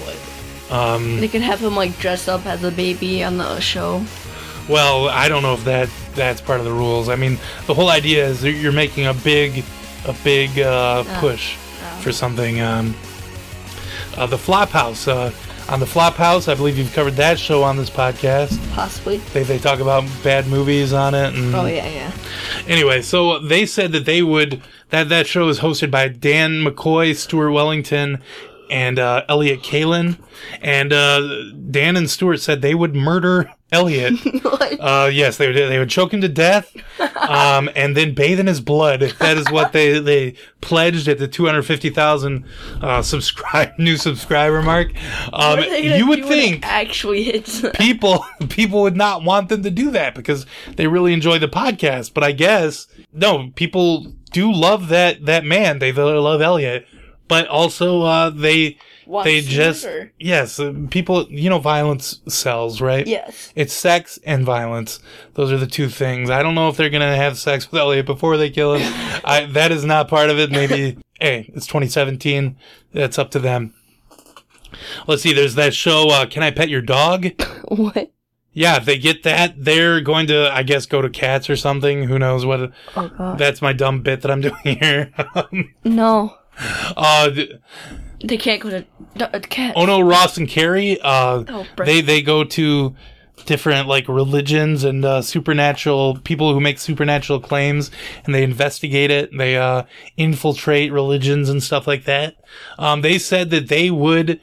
Um, 0.71 1.21
They 1.21 1.29
could 1.29 1.43
have 1.43 1.61
him 1.61 1.75
like 1.77 1.99
dress 1.99 2.29
up 2.29 2.45
as 2.47 2.63
a 2.65 2.71
baby 2.71 3.25
on 3.25 3.39
the 3.39 3.59
show. 3.61 4.05
well, 4.69 5.09
I 5.09 5.29
don't 5.29 5.43
know 5.43 5.55
if 5.55 5.65
that 5.65 5.89
that's 6.15 6.41
part 6.41 6.59
of 6.59 6.65
the 6.67 6.73
rules. 6.73 7.09
I 7.09 7.17
mean, 7.17 7.39
the 7.67 7.75
whole 7.75 7.89
idea 7.89 8.27
is 8.27 8.41
that 8.43 8.53
you're 8.53 8.73
making 8.73 9.07
a 9.07 9.15
big 9.15 9.65
a 10.07 10.13
big 10.25 10.59
uh, 10.59 11.05
push 11.21 11.55
for 12.01 12.13
something. 12.13 12.61
Um, 12.61 12.95
uh, 14.17 14.27
the 14.27 14.37
Flophouse. 14.37 15.07
Uh, 15.09 15.31
on 15.71 15.81
the 15.81 15.87
Flophouse, 15.87 16.49
I 16.51 16.55
believe 16.55 16.79
you've 16.79 16.95
covered 16.95 17.15
that 17.17 17.39
show 17.39 17.63
on 17.63 17.77
this 17.77 17.91
podcast. 17.91 18.59
Possibly. 18.73 19.19
They, 19.35 19.43
they 19.43 19.59
talk 19.59 19.81
about 19.81 20.03
bad 20.25 20.47
movies 20.47 20.95
on 20.95 21.15
it. 21.15 21.35
And 21.35 21.55
Oh 21.55 21.67
yeah, 21.67 21.87
yeah. 21.87 22.11
Anyway, 22.67 23.03
so 23.03 23.39
they 23.39 23.67
said 23.67 23.93
that 23.93 24.07
they 24.07 24.23
would 24.23 24.63
that 24.91 25.09
that 25.09 25.27
show 25.27 25.49
is 25.49 25.61
hosted 25.61 25.91
by 25.91 26.09
Dan 26.09 26.65
McCoy, 26.65 27.15
Stuart 27.15 27.53
Wellington, 27.53 28.23
and 28.71 28.99
uh, 28.99 29.25
Elliott 29.29 29.63
Kalan. 29.63 30.19
And 30.61 30.93
uh, 30.93 31.51
Dan 31.71 31.97
and 31.97 32.09
Stuart 32.09 32.39
said 32.39 32.63
they 32.63 32.75
would 32.75 32.95
murder 32.95 33.51
Elliott. 33.73 34.15
What? 34.43 34.81
Uh, 34.81 35.11
yes, 35.13 35.37
they 35.37 35.47
would. 35.47 35.57
They 35.57 35.79
would 35.79 35.91
choke 35.91 36.15
him 36.15 36.23
to 36.23 36.29
death, 36.29 36.75
um, 37.17 37.69
and 37.77 37.95
then 37.95 38.15
bathe 38.15 38.41
in 38.41 38.47
his 38.47 38.63
blood. 38.63 39.01
That 39.19 39.37
is 39.37 39.51
what 39.51 39.73
they 39.73 39.99
they 39.99 40.35
pledged 40.63 41.07
at 41.07 41.19
the 41.19 41.29
two 41.29 41.45
hundred 41.45 41.65
fifty 41.65 41.91
thousand 41.91 42.47
uh, 42.81 43.03
subscribe 43.03 43.73
new 43.79 43.99
subscriber 43.99 44.63
mark. 44.63 44.95
Um, 45.33 45.33
What 45.33 45.59
are 45.59 45.71
they 45.71 45.83
gonna 45.83 45.97
you 45.99 46.07
would 46.09 46.21
do 46.21 46.29
when 46.29 46.39
it 46.39 46.43
think 46.43 46.67
actually 46.67 47.25
hits. 47.25 47.63
people 47.75 48.25
people 48.49 48.81
would 48.83 48.97
not 48.97 49.23
want 49.23 49.51
them 49.51 49.63
to 49.65 49.71
do 49.71 49.91
that 49.91 50.15
because 50.15 50.47
they 50.77 50.87
really 50.87 51.13
enjoy 51.13 51.39
the 51.39 51.49
podcast. 51.49 52.15
But 52.15 52.25
I 52.25 52.33
guess 52.33 52.87
no, 53.13 53.51
people 53.55 54.15
do 54.29 54.53
love 54.53 54.89
that 54.89 55.27
that 55.27 55.45
man. 55.45 55.79
They 55.79 55.93
love 55.93 56.41
Elliott, 56.41 56.87
but 57.29 57.47
also 57.49 58.03
uh, 58.03 58.31
they 58.31 58.79
Wants 59.07 59.25
they 59.25 59.41
just 59.41 59.85
murder. 59.85 60.13
yes, 60.19 60.61
uh, 60.61 60.75
people. 60.91 61.27
You 61.31 61.49
know, 61.49 61.59
violence 61.59 62.21
sells, 62.29 62.81
right? 62.83 63.07
Yes. 63.07 63.53
It's 63.55 63.73
sex 63.73 64.19
and 64.25 64.45
violence. 64.45 65.01
Those 65.33 65.51
are 65.51 65.57
the 65.57 65.67
two 65.67 65.89
things. 65.89 66.29
I 66.29 66.43
don't 66.43 66.55
know 66.55 66.69
if 66.69 66.77
they're 66.77 66.91
gonna 66.91 67.17
have 67.17 67.39
sex 67.39 67.71
with 67.71 67.81
Elliott 67.81 68.05
before 68.05 68.37
they 68.37 68.51
kill 68.51 68.75
him. 68.75 68.83
I, 69.25 69.47
that 69.53 69.73
is 69.73 69.85
not 69.85 70.09
part 70.09 70.29
of 70.29 70.39
it. 70.39 70.51
Maybe. 70.51 70.99
hey, 71.21 71.51
it's 71.55 71.67
2017. 71.67 72.57
That's 72.93 73.19
up 73.19 73.31
to 73.31 73.39
them. 73.39 73.73
Let's 75.07 75.23
see. 75.23 75.33
There's 75.33 75.55
that 75.55 75.73
show. 75.73 76.11
Uh, 76.11 76.27
Can 76.27 76.43
I 76.43 76.51
pet 76.51 76.69
your 76.69 76.83
dog? 76.83 77.29
What? 77.69 78.11
Yeah, 78.59 78.77
if 78.77 78.85
they 78.85 78.99
get 78.99 79.23
that, 79.23 79.55
they're 79.57 80.01
going 80.01 80.27
to, 80.29 80.51
I 80.53 80.63
guess, 80.65 80.85
go 80.87 81.01
to 81.01 81.09
cats 81.09 81.49
or 81.49 81.57
something. 81.57 82.03
Who 82.05 82.19
knows 82.19 82.45
what? 82.45 82.73
Oh 82.97 83.09
god. 83.17 83.39
That's 83.39 83.63
my 83.63 83.73
dumb 83.73 84.03
bit 84.03 84.23
that 84.23 84.31
I'm 84.31 84.41
doing 84.49 84.57
here. 84.65 85.13
Um, 85.35 85.75
No. 85.85 86.35
uh, 86.97 87.29
d- 87.31 87.55
They 88.25 88.37
can't 88.37 88.61
go 88.61 88.71
to 88.71 88.85
uh, 89.21 89.39
cat. 89.41 89.75
oh 89.77 89.87
no, 89.87 90.01
Ross 90.01 90.37
and 90.37 90.49
Carrie. 90.49 90.99
Uh, 91.01 91.45
Oh, 91.49 91.67
they 91.85 92.01
they 92.01 92.21
go 92.21 92.43
to 92.45 92.95
different 93.47 93.87
like 93.87 94.09
religions 94.09 94.83
and 94.83 95.05
uh, 95.05 95.23
supernatural 95.23 96.19
people 96.25 96.53
who 96.53 96.61
make 96.61 96.79
supernatural 96.81 97.39
claims, 97.41 97.91
and 98.25 98.35
they 98.35 98.43
investigate 98.43 99.13
it. 99.13 99.31
They 99.39 99.57
uh, 99.57 99.85
infiltrate 100.17 100.93
religions 100.93 101.49
and 101.49 101.63
stuff 101.63 101.87
like 101.87 102.05
that. 102.05 102.35
Um, 102.79 103.03
they 103.03 103.19
said 103.19 103.51
that 103.51 103.69
they 103.69 103.91
would 103.93 104.41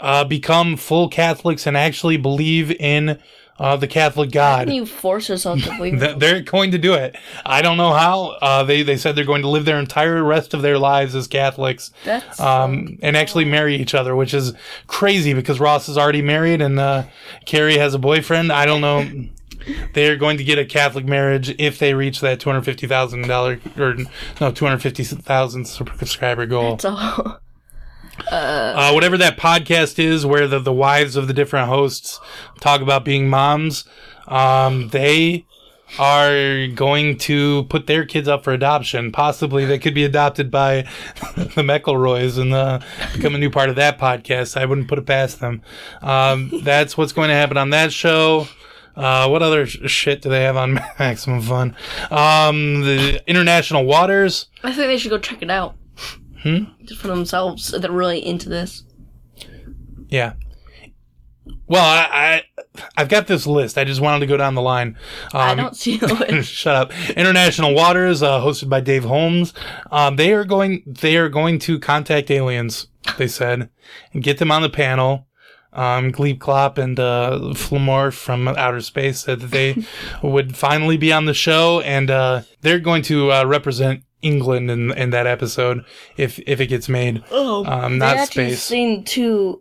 uh, 0.00 0.24
become 0.24 0.76
full 0.76 1.08
Catholics 1.08 1.64
and 1.66 1.76
actually 1.76 2.16
believe 2.16 2.72
in 2.72 3.20
uh, 3.62 3.76
the 3.76 3.86
Catholic 3.86 4.30
God. 4.32 4.58
How 4.58 4.64
Can 4.64 4.74
you 4.74 4.84
force 4.86 5.28
yourself 5.28 5.62
to 5.62 5.76
believe? 5.76 6.00
Th- 6.00 6.16
They're 6.18 6.40
going 6.42 6.72
to 6.72 6.78
do 6.78 6.94
it. 6.94 7.16
I 7.46 7.62
don't 7.62 7.76
know 7.76 7.92
how. 7.92 8.30
Uh, 8.42 8.64
they 8.64 8.82
they 8.82 8.96
said 8.96 9.14
they're 9.14 9.24
going 9.24 9.42
to 9.42 9.48
live 9.48 9.64
their 9.64 9.78
entire 9.78 10.22
rest 10.24 10.52
of 10.52 10.62
their 10.62 10.78
lives 10.78 11.14
as 11.14 11.28
Catholics, 11.28 11.92
That's 12.04 12.40
um, 12.40 12.98
and 13.02 13.16
actually 13.16 13.44
marry 13.44 13.76
each 13.76 13.94
other, 13.94 14.16
which 14.16 14.34
is 14.34 14.52
crazy 14.88 15.32
because 15.32 15.60
Ross 15.60 15.88
is 15.88 15.96
already 15.96 16.22
married 16.22 16.60
and 16.60 16.78
uh, 16.80 17.04
Carrie 17.46 17.78
has 17.78 17.94
a 17.94 17.98
boyfriend. 17.98 18.52
I 18.52 18.66
don't 18.66 18.80
know. 18.80 19.08
They're 19.94 20.16
going 20.16 20.38
to 20.38 20.44
get 20.44 20.58
a 20.58 20.64
Catholic 20.64 21.04
marriage 21.04 21.54
if 21.56 21.78
they 21.78 21.94
reach 21.94 22.20
that 22.20 22.40
two 22.40 22.50
hundred 22.50 22.62
fifty 22.64 22.88
thousand 22.88 23.28
dollar 23.28 23.60
or 23.78 23.94
no 24.40 24.50
two 24.50 24.64
hundred 24.64 24.80
fifty 24.82 25.04
thousand 25.04 25.66
subscriber 25.66 26.46
goal. 26.46 26.78
so. 26.80 27.38
Uh, 28.30 28.90
whatever 28.92 29.18
that 29.18 29.36
podcast 29.36 29.98
is 29.98 30.24
where 30.24 30.46
the, 30.46 30.58
the 30.58 30.72
wives 30.72 31.16
of 31.16 31.26
the 31.26 31.34
different 31.34 31.68
hosts 31.68 32.20
talk 32.60 32.80
about 32.80 33.04
being 33.04 33.28
moms, 33.28 33.84
um, 34.28 34.88
they 34.88 35.44
are 35.98 36.66
going 36.68 37.18
to 37.18 37.64
put 37.64 37.86
their 37.86 38.04
kids 38.04 38.26
up 38.28 38.44
for 38.44 38.52
adoption. 38.52 39.12
Possibly 39.12 39.64
they 39.64 39.78
could 39.78 39.94
be 39.94 40.04
adopted 40.04 40.50
by 40.50 40.82
the 41.36 41.62
McElroys 41.62 42.38
and 42.38 42.54
uh, 42.54 42.80
become 43.14 43.34
a 43.34 43.38
new 43.38 43.50
part 43.50 43.68
of 43.68 43.76
that 43.76 43.98
podcast. 43.98 44.56
I 44.56 44.64
wouldn't 44.64 44.88
put 44.88 44.98
it 44.98 45.06
past 45.06 45.40
them. 45.40 45.62
Um, 46.00 46.50
that's 46.62 46.96
what's 46.96 47.12
going 47.12 47.28
to 47.28 47.34
happen 47.34 47.56
on 47.56 47.70
that 47.70 47.92
show. 47.92 48.46
Uh, 48.96 49.26
what 49.28 49.42
other 49.42 49.66
sh- 49.66 49.78
shit 49.90 50.22
do 50.22 50.28
they 50.28 50.42
have 50.42 50.56
on 50.56 50.74
Maximum 50.98 51.40
Fun? 51.40 51.76
Um, 52.10 52.82
the 52.82 53.22
International 53.26 53.84
Waters. 53.84 54.46
I 54.62 54.72
think 54.72 54.86
they 54.88 54.98
should 54.98 55.10
go 55.10 55.18
check 55.18 55.42
it 55.42 55.50
out. 55.50 55.74
Hmm? 56.42 56.64
Just 56.84 57.00
for 57.00 57.08
themselves. 57.08 57.70
They're 57.70 57.90
really 57.90 58.24
into 58.24 58.48
this. 58.48 58.84
Yeah. 60.08 60.34
Well, 61.66 61.82
I, 61.84 62.42
I 62.56 62.62
I've 62.96 63.08
got 63.08 63.26
this 63.26 63.46
list. 63.46 63.78
I 63.78 63.84
just 63.84 64.00
wanted 64.00 64.20
to 64.20 64.26
go 64.26 64.36
down 64.36 64.54
the 64.54 64.62
line. 64.62 64.96
Um, 65.32 65.40
I 65.40 65.54
don't 65.54 65.76
see 65.76 65.98
it. 66.00 66.42
Shut 66.44 66.74
up. 66.74 67.10
International 67.10 67.74
Waters, 67.74 68.22
uh, 68.22 68.40
hosted 68.40 68.68
by 68.68 68.80
Dave 68.80 69.04
Holmes. 69.04 69.54
Um, 69.90 70.16
they 70.16 70.32
are 70.32 70.44
going. 70.44 70.82
They 70.86 71.16
are 71.16 71.28
going 71.28 71.58
to 71.60 71.78
contact 71.78 72.30
aliens. 72.30 72.88
They 73.18 73.28
said, 73.28 73.70
and 74.12 74.22
get 74.22 74.38
them 74.38 74.50
on 74.50 74.62
the 74.62 74.70
panel. 74.70 75.26
Um, 75.72 76.10
Glebe 76.10 76.38
Klopp 76.38 76.76
and 76.76 77.00
uh, 77.00 77.54
Flamor 77.54 78.10
from 78.10 78.46
Outer 78.48 78.82
Space 78.82 79.20
said 79.20 79.40
that 79.40 79.50
they 79.50 79.84
would 80.22 80.56
finally 80.56 80.98
be 80.98 81.12
on 81.12 81.24
the 81.24 81.34
show, 81.34 81.80
and 81.80 82.10
uh, 82.10 82.42
they're 82.60 82.78
going 82.78 83.02
to 83.04 83.32
uh, 83.32 83.44
represent 83.44 84.04
England 84.22 84.70
in 84.70 84.90
in 84.92 85.10
that 85.10 85.26
episode 85.26 85.84
if 86.16 86.38
if 86.46 86.60
it 86.60 86.66
gets 86.68 86.88
made. 86.88 87.22
Oh, 87.30 87.64
Um, 87.66 87.92
they 87.94 87.98
not 88.06 88.16
actually 88.16 88.48
space. 88.50 88.62
seem 88.62 89.04
to 89.04 89.60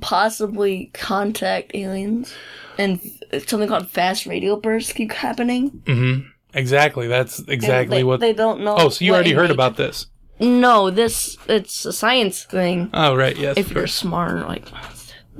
possibly 0.00 0.90
contact 0.94 1.72
aliens, 1.74 2.32
and 2.78 3.00
something 3.46 3.68
called 3.68 3.88
fast 3.90 4.26
radio 4.26 4.56
bursts 4.56 4.92
keep 4.92 5.12
happening. 5.12 5.70
Mm-hmm. 5.84 6.26
Exactly. 6.54 7.06
That's 7.06 7.40
exactly 7.48 7.98
they, 7.98 8.04
what. 8.04 8.20
they 8.20 8.32
don't 8.32 8.62
know. 8.62 8.74
oh, 8.78 8.88
so 8.88 9.04
you 9.04 9.12
already 9.14 9.32
heard 9.32 9.42
nature- 9.42 9.54
about 9.54 9.76
this? 9.76 10.06
No, 10.40 10.88
this 10.90 11.36
it's 11.48 11.84
a 11.84 11.92
science 11.92 12.44
thing. 12.44 12.88
Oh, 12.94 13.14
right. 13.14 13.36
Yes. 13.36 13.58
If 13.58 13.72
you're 13.72 13.86
smart, 13.86 14.48
like 14.48 14.64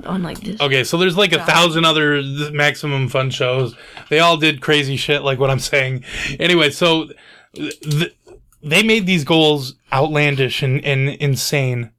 on 0.05 0.21
like 0.21 0.39
this. 0.41 0.61
Okay, 0.61 0.83
so 0.83 0.97
there's 0.97 1.17
like 1.17 1.33
a 1.33 1.43
thousand 1.43 1.85
other 1.85 2.21
maximum 2.51 3.09
fun 3.09 3.31
shows. 3.31 3.75
They 4.09 4.19
all 4.19 4.37
did 4.37 4.61
crazy 4.61 4.95
shit, 4.97 5.23
like 5.23 5.39
what 5.39 5.49
I'm 5.49 5.59
saying. 5.59 6.03
Anyway, 6.39 6.69
so 6.69 7.09
th- 7.55 8.13
they 8.63 8.83
made 8.83 9.05
these 9.05 9.23
goals 9.23 9.75
outlandish 9.91 10.61
and, 10.61 10.83
and 10.85 11.09
insane 11.09 11.91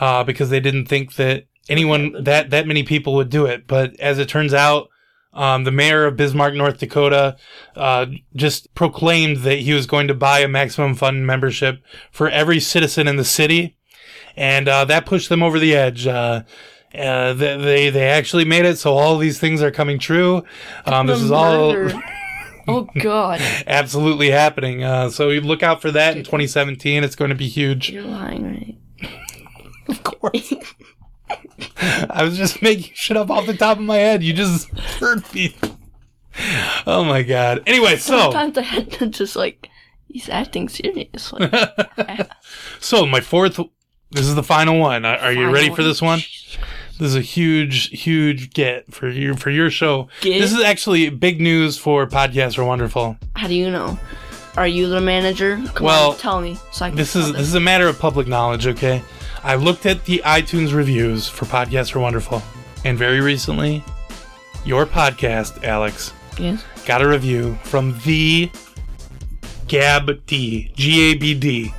uh, 0.00 0.24
because 0.24 0.50
they 0.50 0.60
didn't 0.60 0.86
think 0.86 1.14
that 1.14 1.44
anyone 1.68 2.22
that 2.22 2.50
that 2.50 2.66
many 2.66 2.82
people 2.82 3.14
would 3.14 3.30
do 3.30 3.46
it. 3.46 3.66
But 3.66 3.98
as 4.00 4.18
it 4.18 4.28
turns 4.28 4.54
out, 4.54 4.88
um, 5.32 5.64
the 5.64 5.70
mayor 5.70 6.06
of 6.06 6.16
Bismarck, 6.16 6.54
North 6.54 6.78
Dakota, 6.78 7.36
uh, 7.76 8.06
just 8.34 8.74
proclaimed 8.74 9.38
that 9.38 9.60
he 9.60 9.72
was 9.72 9.86
going 9.86 10.08
to 10.08 10.14
buy 10.14 10.40
a 10.40 10.48
maximum 10.48 10.94
fund 10.94 11.26
membership 11.26 11.82
for 12.10 12.28
every 12.28 12.60
citizen 12.60 13.06
in 13.06 13.16
the 13.16 13.24
city, 13.24 13.76
and 14.36 14.68
uh, 14.68 14.84
that 14.84 15.06
pushed 15.06 15.28
them 15.28 15.42
over 15.42 15.58
the 15.58 15.74
edge. 15.74 16.06
Uh, 16.06 16.42
uh, 16.94 17.34
they, 17.34 17.90
they 17.90 18.08
actually 18.08 18.46
made 18.46 18.64
it, 18.64 18.78
so 18.78 18.96
all 18.96 19.18
these 19.18 19.38
things 19.38 19.62
are 19.62 19.70
coming 19.70 19.98
true. 19.98 20.42
Um, 20.86 21.06
this 21.06 21.20
is 21.20 21.30
all. 21.30 21.90
oh 22.68 22.88
God, 23.00 23.40
absolutely 23.66 24.30
happening. 24.30 24.82
Uh, 24.84 25.10
so 25.10 25.30
you 25.30 25.40
look 25.40 25.62
out 25.62 25.80
for 25.82 25.90
that 25.90 26.16
in 26.16 26.22
2017. 26.24 27.02
It's 27.04 27.16
going 27.16 27.30
to 27.30 27.34
be 27.34 27.48
huge. 27.48 27.90
you're 27.90 28.02
lying, 28.02 28.44
right? 28.44 29.10
Of 29.88 30.02
course. 30.02 30.52
I 31.80 32.22
was 32.22 32.36
just 32.36 32.60
making 32.60 32.92
shit 32.94 33.16
up 33.16 33.30
off 33.30 33.46
the 33.46 33.56
top 33.56 33.78
of 33.78 33.84
my 33.84 33.96
head. 33.96 34.22
You 34.22 34.34
just 34.34 34.68
heard 35.00 35.22
me. 35.32 35.56
Oh 36.86 37.04
my 37.04 37.22
god. 37.22 37.62
Anyway, 37.66 37.96
so 37.96 38.18
Sometimes 38.18 38.58
I 38.58 38.62
had 38.62 38.92
to 38.92 39.06
just 39.06 39.34
like 39.34 39.68
he's 40.08 40.28
acting 40.28 40.68
serious. 40.68 41.32
So 42.80 43.06
my 43.06 43.20
fourth. 43.22 43.58
This 44.10 44.26
is 44.26 44.34
the 44.34 44.42
final 44.42 44.78
one. 44.78 45.04
Are 45.04 45.16
are 45.16 45.32
you 45.32 45.50
ready 45.50 45.74
for 45.74 45.82
this 45.82 46.00
one? 46.02 46.20
This 46.98 47.08
is 47.10 47.16
a 47.16 47.20
huge, 47.20 47.90
huge 47.90 48.52
get 48.52 48.92
for 48.92 49.08
you 49.08 49.34
for 49.34 49.50
your 49.50 49.70
show. 49.70 50.08
Get? 50.20 50.40
This 50.40 50.52
is 50.52 50.60
actually 50.60 51.08
big 51.10 51.40
news 51.40 51.78
for 51.78 52.06
podcasts 52.06 52.58
are 52.58 52.64
wonderful. 52.64 53.16
How 53.36 53.46
do 53.46 53.54
you 53.54 53.70
know? 53.70 53.98
Are 54.56 54.66
you 54.66 54.88
the 54.88 55.00
manager? 55.00 55.62
Come 55.74 55.84
Well, 55.86 56.10
on, 56.10 56.16
tell 56.16 56.40
me. 56.40 56.58
So 56.72 56.86
I 56.86 56.88
can 56.88 56.96
This 56.96 57.14
is 57.14 57.26
them. 57.26 57.34
this 57.36 57.46
is 57.46 57.54
a 57.54 57.60
matter 57.60 57.86
of 57.86 57.98
public 58.00 58.26
knowledge, 58.26 58.66
okay? 58.66 59.02
I 59.44 59.54
looked 59.54 59.86
at 59.86 60.04
the 60.06 60.20
iTunes 60.24 60.74
reviews 60.74 61.28
for 61.28 61.44
podcasts 61.44 61.94
are 61.94 62.00
wonderful, 62.00 62.42
and 62.84 62.98
very 62.98 63.20
recently, 63.20 63.84
your 64.64 64.84
podcast, 64.84 65.62
Alex, 65.64 66.12
Yes. 66.38 66.64
got 66.86 67.00
a 67.02 67.06
review 67.08 67.56
from 67.62 67.96
the 68.04 68.50
Gab 69.68 70.26
D, 70.26 70.72
G 70.74 71.12
A 71.12 71.14
B 71.14 71.34
D, 71.34 71.72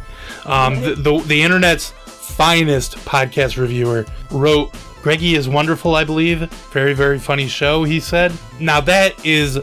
um, 0.45 0.79
the, 0.81 0.95
the 0.95 1.17
the 1.27 1.41
internet's 1.41 1.89
finest 2.05 2.95
podcast 2.99 3.57
reviewer, 3.57 4.05
wrote. 4.31 4.71
Greggy 5.01 5.35
is 5.35 5.47
wonderful, 5.47 5.95
I 5.95 6.03
believe. 6.03 6.41
Very, 6.73 6.93
very 6.93 7.19
funny 7.19 7.47
show, 7.47 7.83
he 7.83 7.99
said. 7.99 8.33
Now, 8.59 8.81
that 8.81 9.25
is 9.25 9.59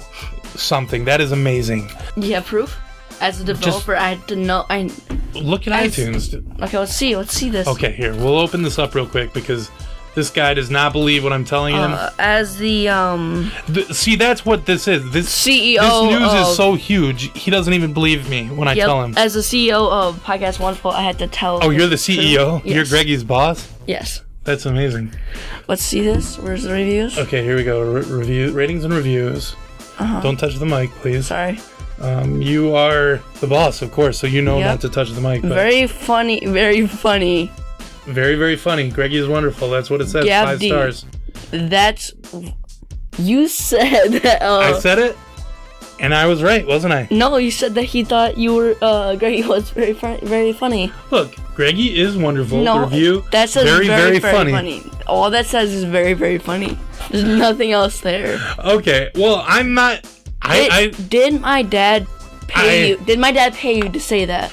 something. 0.55 1.05
That 1.05 1.21
is 1.21 1.33
amazing. 1.33 1.91
You 2.17 2.35
have 2.35 2.47
proof? 2.47 2.77
As 3.21 3.41
a 3.41 3.45
developer, 3.45 3.95
I 3.97 4.11
had 4.11 4.29
to 4.29 4.37
know. 4.37 4.67
I 4.69 4.91
Look 5.35 5.67
at 5.67 5.73
As- 5.73 5.97
iTunes. 5.97 6.63
okay. 6.63 6.79
Let's 6.79 6.95
see. 6.95 7.17
Let's 7.17 7.33
see 7.33 7.51
this. 7.51 7.67
Okay, 7.69 7.93
here. 7.93 8.15
We'll 8.15 8.39
open 8.39 8.63
this 8.63 8.79
up 8.79 8.95
real 8.95 9.07
quick 9.07 9.33
because 9.33 9.71
this 10.15 10.31
guy 10.31 10.55
does 10.55 10.71
not 10.71 10.93
believe 10.93 11.23
what 11.23 11.33
I'm 11.33 11.45
telling 11.45 11.75
him. 11.75 11.93
Uh, 11.93 12.11
as 12.19 12.57
the 12.57 12.89
um 12.89 13.53
Th- 13.67 13.87
see, 13.93 14.17
that's 14.17 14.45
what 14.47 14.65
this 14.65 14.89
is. 14.89 15.11
This 15.13 15.29
CEO 15.29 15.81
this 15.81 16.21
news 16.21 16.33
of, 16.33 16.49
is 16.49 16.57
so 16.57 16.75
huge. 16.75 17.39
He 17.39 17.51
doesn't 17.51 17.73
even 17.73 17.93
believe 17.93 18.29
me 18.29 18.47
when 18.47 18.67
I 18.69 18.75
tell 18.75 19.03
him. 19.03 19.15
As 19.17 19.35
the 19.35 19.41
CEO 19.41 19.91
of 19.91 20.23
Podcast 20.25 20.59
Wonderful, 20.59 20.91
I 20.91 21.03
had 21.03 21.19
to 21.19 21.27
tell. 21.27 21.61
Oh, 21.63 21.71
you're 21.71 21.87
the 21.87 21.97
CEO. 21.97 22.65
You're 22.65 22.85
Greggy's 22.85 23.25
boss. 23.25 23.71
Yes. 23.87 24.23
That's 24.47 24.65
amazing. 24.65 25.13
Let's 25.69 25.83
see 25.83 26.01
this. 26.01 26.39
Where's 26.39 26.63
the 26.63 26.73
reviews? 26.73 27.19
Okay, 27.19 27.43
here 27.43 27.57
we 27.57 27.65
go. 27.65 27.83
Re- 27.83 28.03
review 28.03 28.53
ratings 28.53 28.85
and 28.85 28.95
reviews. 28.95 29.55
Uh-huh. 29.99 30.21
Don't 30.21 30.37
touch 30.37 30.55
the 30.55 30.65
mic, 30.67 30.91
please. 30.93 31.27
Sorry. 31.27 31.59
Um, 32.01 32.41
you 32.41 32.75
are 32.77 33.21
the 33.41 33.47
boss, 33.47 33.83
of 33.83 33.91
course, 33.91 34.19
so 34.19 34.27
you 34.27 34.43
know 34.43 34.59
Yep. 34.59 34.67
not 34.67 34.81
to 34.83 34.89
touch 34.89 35.11
the 35.11 35.21
mic. 35.21 35.43
But 35.43 35.49
Very 35.53 35.87
funny. 35.87 36.47
Very 36.47 36.87
funny. 36.87 37.51
very, 38.07 38.37
very 38.37 38.55
funny. 38.57 38.89
Greggy 38.91 39.17
is 39.17 39.27
wonderful. 39.27 39.69
That's 39.69 39.91
what 39.91 40.01
it 40.01 40.09
says. 40.09 40.25
Gab 40.25 40.47
Five 40.47 40.61
D. 40.61 40.69
stars. 40.69 41.05
That's. 41.51 42.13
You 43.19 43.49
said 43.49 44.09
that. 44.23 44.43
Uh, 44.47 44.59
I 44.77 44.79
said 44.79 44.99
it, 44.99 45.17
and 46.01 46.15
I 46.15 46.27
was 46.27 46.43
right, 46.43 46.67
wasn't 46.67 46.93
I? 46.95 47.09
no, 47.11 47.37
you 47.37 47.51
said 47.51 47.75
that 47.75 47.85
he 47.85 48.05
thought 48.05 48.37
you 48.37 48.55
were. 48.55 48.77
Uh, 48.83 49.17
Greggy 49.17 49.43
was 49.47 49.71
very 49.71 49.93
fun, 49.93 50.19
very 50.23 50.53
funny. 50.53 50.93
Look, 51.11 51.35
Greggy 51.55 51.99
is 51.99 52.17
wonderful. 52.17 52.63
No, 52.63 52.81
the 52.81 52.87
review 52.87 53.25
that 53.33 53.49
says 53.51 53.65
very, 53.65 53.87
very, 53.87 54.21
funny. 54.21 54.83
All 55.07 55.31
that 55.31 55.47
says 55.47 55.73
is 55.73 55.85
very, 55.85 56.13
very 56.15 56.39
funny. 56.39 56.79
There's 57.11 57.25
nothing 57.25 57.73
else 57.73 58.01
there. 58.01 58.39
Okay, 58.59 59.11
well, 59.15 59.45
I'm 59.47 59.75
not. 59.75 60.05
I, 60.43 60.69
I 60.71 60.87
Did, 60.89 61.09
did 61.11 61.41
my 61.41 61.63
dad 61.63 62.07
pay 62.49 62.85
I- 62.85 62.87
you? 62.89 62.97
Did 63.05 63.19
my 63.19 63.33
dad 63.33 63.55
pay 63.55 63.77
you 63.77 63.89
to 63.89 64.01
say 64.01 64.25
that? 64.27 64.53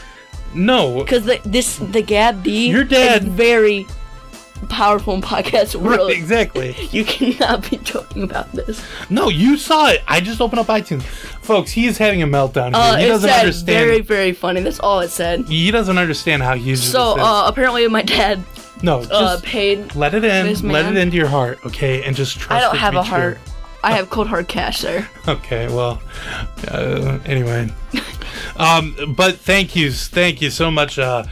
no. 0.56 1.00
Because 1.04 1.26
the, 1.26 1.40
this 1.46 1.78
the 1.78 2.02
Gab 2.02 2.44
D. 2.44 2.70
Your 2.70 2.84
dad- 2.84 3.24
is 3.24 3.28
very 3.30 3.86
powerful 4.64 5.20
podcast 5.22 5.76
world. 5.76 6.10
Right, 6.10 6.18
exactly. 6.18 6.76
You 6.94 7.04
cannot 7.06 7.70
be 7.70 7.78
joking 7.78 8.24
about 8.24 8.52
this. 8.52 8.84
No, 9.10 9.30
you 9.30 9.58
saw 9.58 9.88
it. 9.90 10.02
I 10.08 10.20
just 10.20 10.40
opened 10.42 10.60
up 10.60 10.68
iTunes, 10.68 11.02
folks. 11.02 11.72
He 11.72 11.88
is 11.88 11.98
having 11.98 12.22
a 12.22 12.28
meltdown. 12.28 12.68
Here. 12.68 12.76
Uh, 12.76 12.96
he 12.98 13.06
it 13.06 13.08
doesn't 13.08 13.30
said 13.30 13.40
understand. 13.40 13.66
very, 13.66 14.02
very 14.02 14.32
funny. 14.34 14.62
That's 14.62 14.80
all 14.80 15.00
it 15.00 15.10
said. 15.10 15.46
He 15.48 15.72
doesn't 15.72 15.98
understand 15.98 16.44
how 16.44 16.54
huge 16.56 16.80
So 16.80 17.20
uh, 17.20 17.46
apparently, 17.48 17.88
my 17.88 18.04
dad 18.04 18.44
no, 18.84 19.00
just 19.00 19.12
uh, 19.14 19.40
paid. 19.44 19.96
let 19.96 20.14
it 20.14 20.24
in. 20.24 20.68
Let 20.70 20.86
it 20.86 20.98
into 20.98 21.16
your 21.16 21.28
heart, 21.28 21.60
okay? 21.66 22.04
And 22.04 22.16
just 22.16 22.38
trust. 22.38 22.52
I 22.52 22.60
don't 22.60 22.78
have 22.78 22.96
a 22.96 23.02
true. 23.02 23.10
heart. 23.10 23.38
I 23.84 23.92
have 23.94 24.10
cold 24.10 24.28
hard 24.28 24.48
cash 24.48 24.82
there. 24.82 25.10
Okay, 25.28 25.68
well, 25.68 26.02
uh, 26.70 27.18
anyway. 27.26 27.70
um, 28.58 29.16
but 29.18 29.38
thank 29.38 29.76
you, 29.76 29.92
thank 29.92 30.42
you 30.42 30.50
so 30.50 30.70
much, 30.70 31.00
uh, 31.00 31.24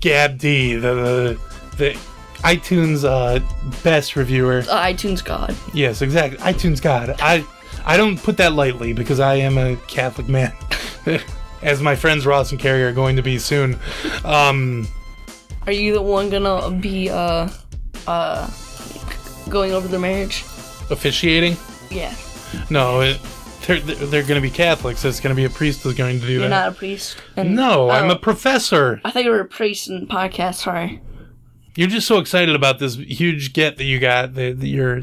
Gab 0.00 0.38
D, 0.38 0.74
the 0.76 0.94
the, 0.94 1.40
the 1.76 1.98
iTunes 2.42 3.04
uh, 3.04 3.40
best 3.82 4.16
reviewer. 4.16 4.58
Uh, 4.68 4.84
iTunes 4.84 5.24
God. 5.24 5.54
Yes, 5.72 6.02
exactly. 6.02 6.38
iTunes 6.38 6.80
God. 6.80 7.16
I 7.20 7.44
I 7.84 7.96
don't 7.96 8.16
put 8.22 8.36
that 8.36 8.52
lightly 8.52 8.92
because 8.92 9.20
I 9.20 9.34
am 9.36 9.58
a 9.58 9.76
Catholic 9.88 10.28
man, 10.28 10.52
as 11.62 11.80
my 11.82 11.96
friends 11.96 12.26
Ross 12.26 12.50
and 12.50 12.60
Carrie 12.60 12.84
are 12.84 12.92
going 12.92 13.16
to 13.16 13.22
be 13.22 13.38
soon. 13.38 13.78
Um, 14.24 14.86
Are 15.66 15.72
you 15.72 15.94
the 15.94 16.02
one 16.02 16.30
gonna 16.30 16.70
be 16.70 17.10
uh 17.10 17.48
uh 18.06 18.50
going 19.48 19.72
over 19.72 19.88
the 19.88 19.98
marriage? 19.98 20.44
officiating? 20.90 21.56
Yeah. 21.90 22.14
No, 22.70 23.00
it, 23.00 23.20
they're 23.66 23.80
they're 23.80 24.22
going 24.22 24.40
to 24.40 24.40
be 24.40 24.50
Catholics. 24.50 25.04
It's 25.04 25.20
going 25.20 25.34
to 25.34 25.36
be 25.36 25.44
a 25.44 25.50
priest 25.50 25.82
who's 25.82 25.94
going 25.94 26.20
to 26.20 26.26
do 26.26 26.32
You're 26.32 26.42
that. 26.42 26.48
not 26.48 26.68
a 26.68 26.72
priest. 26.72 27.16
And, 27.36 27.56
no, 27.56 27.90
I'm 27.90 28.10
oh, 28.10 28.14
a 28.14 28.18
professor. 28.18 29.00
I 29.04 29.10
thought 29.10 29.24
you 29.24 29.30
were 29.30 29.40
a 29.40 29.46
priest 29.46 29.88
in 29.88 30.06
podcast. 30.06 30.56
Sorry. 30.56 31.00
You're 31.74 31.88
just 31.88 32.06
so 32.06 32.18
excited 32.18 32.54
about 32.54 32.78
this 32.78 32.96
huge 32.96 33.52
get 33.52 33.76
that 33.78 33.84
you 33.84 33.98
got 33.98 34.34
that 34.34 34.58
you're 34.58 34.98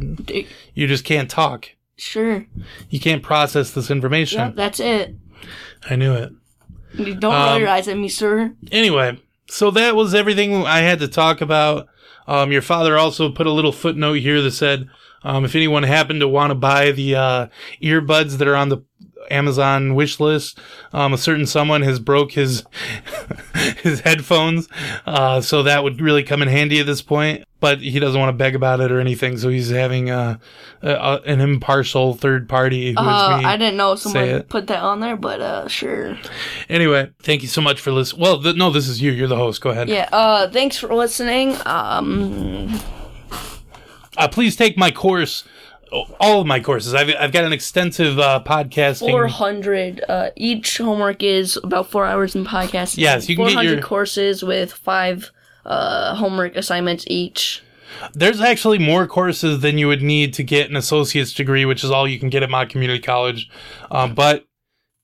you 0.73 0.87
just 0.87 1.03
can't 1.03 1.29
talk. 1.29 1.69
Sure. 1.97 2.45
You 2.89 2.99
can't 2.99 3.23
process 3.23 3.71
this 3.71 3.91
information. 3.91 4.39
Yep, 4.39 4.55
that's 4.55 4.79
it. 4.79 5.15
I 5.89 5.95
knew 5.95 6.13
it. 6.13 6.31
You 6.93 7.15
Don't 7.15 7.33
roll 7.33 7.49
Um, 7.55 7.61
your 7.61 7.69
eyes 7.69 7.87
at 7.87 7.97
me, 7.97 8.07
sir. 8.07 8.53
Anyway, 8.71 9.19
so 9.49 9.69
that 9.71 9.95
was 9.95 10.15
everything 10.15 10.65
I 10.65 10.79
had 10.79 10.99
to 10.99 11.07
talk 11.07 11.41
about. 11.41 11.87
Um, 12.27 12.51
your 12.51 12.61
father 12.61 12.97
also 12.97 13.31
put 13.31 13.47
a 13.47 13.51
little 13.51 13.71
footnote 13.71 14.19
here 14.19 14.41
that 14.41 14.51
said, 14.51 14.89
um, 15.23 15.43
if 15.45 15.55
anyone 15.55 15.83
happened 15.83 16.21
to 16.21 16.27
want 16.27 16.51
to 16.51 16.55
buy 16.55 16.91
the 16.91 17.15
uh, 17.15 17.47
earbuds 17.81 18.37
that 18.37 18.47
are 18.47 18.55
on 18.55 18.69
the 18.69 18.77
Amazon 19.29 19.95
wish 19.95 20.19
list, 20.19 20.59
um, 20.93 21.13
a 21.13 21.17
certain 21.17 21.45
someone 21.45 21.81
has 21.81 21.99
broke 21.99 22.31
his 22.31 22.63
his 23.83 24.01
headphones, 24.01 24.67
uh, 25.05 25.41
so 25.41 25.63
that 25.63 25.83
would 25.83 26.01
really 26.01 26.23
come 26.23 26.41
in 26.41 26.47
handy 26.47 26.79
at 26.79 26.85
this 26.85 27.01
point. 27.01 27.45
But 27.61 27.79
he 27.79 27.99
doesn't 27.99 28.17
want 28.17 28.29
to 28.29 28.37
beg 28.37 28.55
about 28.55 28.79
it 28.79 28.89
or 28.89 29.01
anything, 29.01 29.37
so 29.37 29.49
he's 29.49 29.69
having 29.69 30.09
uh, 30.09 30.37
a, 30.81 30.91
a, 30.91 31.21
an 31.25 31.41
impartial 31.41 32.13
third 32.13 32.47
party. 32.47 32.93
Who 32.93 32.97
Uh. 32.97 33.41
I 33.43 33.57
didn't 33.57 33.75
know 33.75 33.95
someone 33.95 34.43
put 34.43 34.67
that 34.67 34.81
on 34.81 35.01
there, 35.01 35.17
but 35.17 35.41
uh, 35.41 35.67
sure. 35.67 36.17
Anyway, 36.69 37.11
thank 37.21 37.41
you 37.41 37.49
so 37.49 37.59
much 37.59 37.81
for 37.81 37.91
listening. 37.91 38.21
Well, 38.21 38.41
th- 38.41 38.55
no, 38.55 38.71
this 38.71 38.87
is 38.87 39.01
you. 39.01 39.11
You're 39.11 39.27
the 39.27 39.35
host. 39.35 39.59
Go 39.59 39.71
ahead. 39.71 39.89
Yeah. 39.89 40.07
Uh, 40.11 40.49
thanks 40.49 40.77
for 40.77 40.93
listening. 40.95 41.57
Um, 41.65 42.79
please 44.31 44.55
take 44.55 44.77
my 44.77 44.91
course, 44.91 45.43
all 46.19 46.41
of 46.41 46.47
my 46.47 46.59
courses. 46.59 46.93
I've, 46.93 47.09
I've 47.19 47.31
got 47.31 47.43
an 47.43 47.53
extensive 47.53 48.19
uh, 48.19 48.41
podcasting. 48.45 49.09
four 49.11 49.27
hundred. 49.27 50.03
Uh, 50.07 50.29
each 50.35 50.77
homework 50.77 51.23
is 51.23 51.57
about 51.63 51.89
four 51.89 52.05
hours 52.05 52.35
in 52.35 52.45
podcasting. 52.45 52.97
Yes, 52.97 53.27
you 53.29 53.35
can 53.35 53.45
four 53.45 53.63
get 53.63 53.71
your- 53.71 53.81
courses 53.81 54.43
with 54.43 54.73
five 54.73 55.31
uh 55.65 56.15
homework 56.15 56.55
assignments 56.55 57.03
each. 57.07 57.61
There's 58.13 58.39
actually 58.39 58.77
more 58.77 59.07
courses 59.07 59.61
than 59.61 59.77
you 59.77 59.87
would 59.87 60.01
need 60.01 60.33
to 60.35 60.43
get 60.43 60.69
an 60.69 60.75
associate's 60.75 61.33
degree, 61.33 61.65
which 61.65 61.83
is 61.83 61.91
all 61.91 62.07
you 62.07 62.19
can 62.19 62.29
get 62.29 62.43
at 62.43 62.49
my 62.49 62.65
Community 62.65 63.01
College. 63.01 63.49
Um, 63.91 64.13
but 64.15 64.45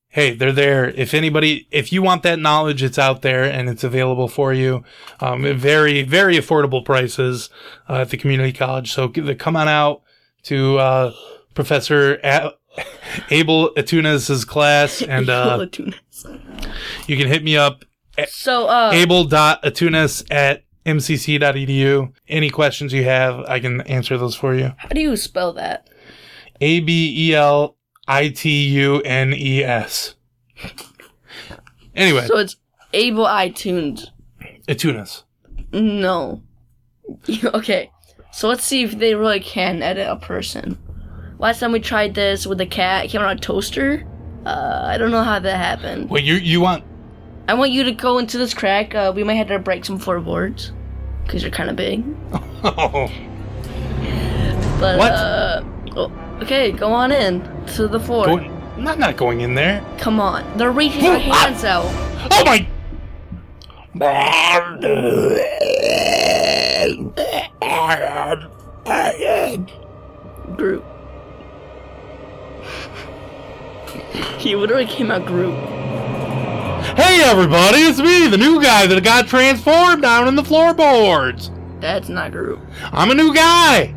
hey, 0.08 0.34
they're 0.34 0.54
there. 0.54 0.90
If 0.92 1.14
anybody, 1.14 1.68
if 1.72 1.92
you 1.92 2.02
want 2.02 2.24
that 2.24 2.40
knowledge, 2.40 2.82
it's 2.84 2.98
out 2.98 3.22
there 3.22 3.44
and 3.44 3.68
it's 3.68 3.84
available 3.84 4.30
for 4.30 4.54
you. 4.54 4.84
Um, 5.20 5.44
very, 5.58 6.04
very 6.04 6.38
affordable 6.38 6.86
prices 6.86 7.50
uh, 7.90 7.96
at 8.02 8.12
the 8.12 8.18
community 8.18 8.54
college. 8.54 8.94
So 8.94 9.10
come 9.10 9.58
on 9.58 9.68
out 9.68 10.04
to 10.46 10.78
uh, 10.80 11.14
Professor 11.54 12.20
A- 12.24 12.52
Abel 13.30 13.72
Atunas' 13.76 14.46
class, 14.46 15.02
and 15.16 15.30
uh, 15.30 15.66
you 17.08 17.18
can 17.18 17.28
hit 17.28 17.44
me 17.44 17.58
up 17.58 17.86
so 18.28 18.68
uh, 18.68 18.92
able.atunas 18.94 20.26
at 20.32 20.64
mcc.edu. 20.86 22.14
Any 22.28 22.50
questions 22.50 22.94
you 22.94 23.04
have, 23.04 23.40
I 23.42 23.60
can 23.60 23.82
answer 23.82 24.18
those 24.18 24.36
for 24.36 24.56
you. 24.56 24.74
how 24.78 24.90
do 24.90 25.02
you 25.02 25.16
spell 25.18 25.54
that? 25.54 25.90
A 26.62 26.80
B 26.80 27.30
E 27.30 27.36
L 27.36 27.76
I 28.08 28.30
T 28.30 28.68
U 28.70 29.02
N 29.02 29.34
E 29.34 29.64
S. 29.64 30.16
Anyway, 31.96 32.26
So 32.28 32.38
it's 32.38 32.58
Able 32.94 33.26
iTunes. 33.26 34.08
Atunas. 34.70 35.24
No. 35.74 36.42
okay. 37.44 37.92
So 38.36 38.50
let's 38.50 38.66
see 38.66 38.84
if 38.84 39.00
they 39.00 39.16
really 39.16 39.40
can 39.40 39.82
edit 39.82 40.10
a 40.10 40.18
person. 40.18 40.78
Last 41.40 41.62
time 41.62 41.72
we 41.72 41.80
tried 41.80 42.16
this 42.16 42.46
with 42.46 42.58
the 42.58 42.66
cat, 42.66 43.06
it 43.06 43.08
came 43.08 43.22
on 43.22 43.30
a 43.38 43.40
toaster. 43.40 44.06
Uh, 44.46 44.82
I 44.84 44.98
don't 44.98 45.12
know 45.12 45.24
how 45.24 45.40
that 45.40 45.56
happened. 45.56 46.10
Wait, 46.10 46.26
you 46.26 46.34
you 46.34 46.60
want? 46.60 46.84
I 47.48 47.54
want 47.54 47.72
you 47.72 47.86
to 47.86 47.94
go 47.94 48.18
into 48.18 48.38
this 48.38 48.54
crack. 48.54 48.94
Uh, 48.94 49.14
we 49.16 49.24
might 49.24 49.36
have 49.36 49.48
to 49.48 49.60
break 49.60 49.86
some 49.86 49.98
floorboards 49.98 50.74
because 51.24 51.44
you're 51.44 51.52
kind 51.52 51.70
of 51.70 51.78
big. 51.78 52.04
Oh, 52.66 53.08
But 54.82 55.00
What? 55.00 55.12
uh, 55.14 55.64
oh, 55.96 56.12
okay, 56.42 56.74
go 56.74 56.92
on 56.92 57.14
in 57.14 57.42
to 57.76 57.88
the 57.88 58.02
floor. 58.02 58.26
going, 58.26 58.52
I'm 58.76 58.84
not 58.84 59.00
not 59.00 59.16
going 59.16 59.40
in 59.42 59.56
there. 59.56 59.82
Come 59.98 60.20
on, 60.20 60.58
they're 60.58 60.74
reaching 60.74 61.04
their 61.04 61.20
hands 61.20 61.64
out. 61.64 61.86
Oh 62.32 62.44
my! 62.46 62.68
Groot. 70.56 70.84
he 74.38 74.56
literally 74.56 74.86
came 74.86 75.10
out 75.10 75.26
Groot. 75.26 75.56
Hey 76.96 77.24
everybody, 77.24 77.80
it's 77.80 78.00
me, 78.00 78.28
the 78.28 78.38
new 78.38 78.62
guy 78.62 78.86
that 78.86 79.04
got 79.04 79.28
transformed 79.28 80.04
down 80.04 80.28
in 80.28 80.36
the 80.36 80.44
floorboards. 80.44 81.50
That's 81.80 82.10
not 82.10 82.32
Groot. 82.32 82.60
I'm 82.92 83.10
a 83.10 83.16
new 83.16 83.34
guy, 83.34 83.88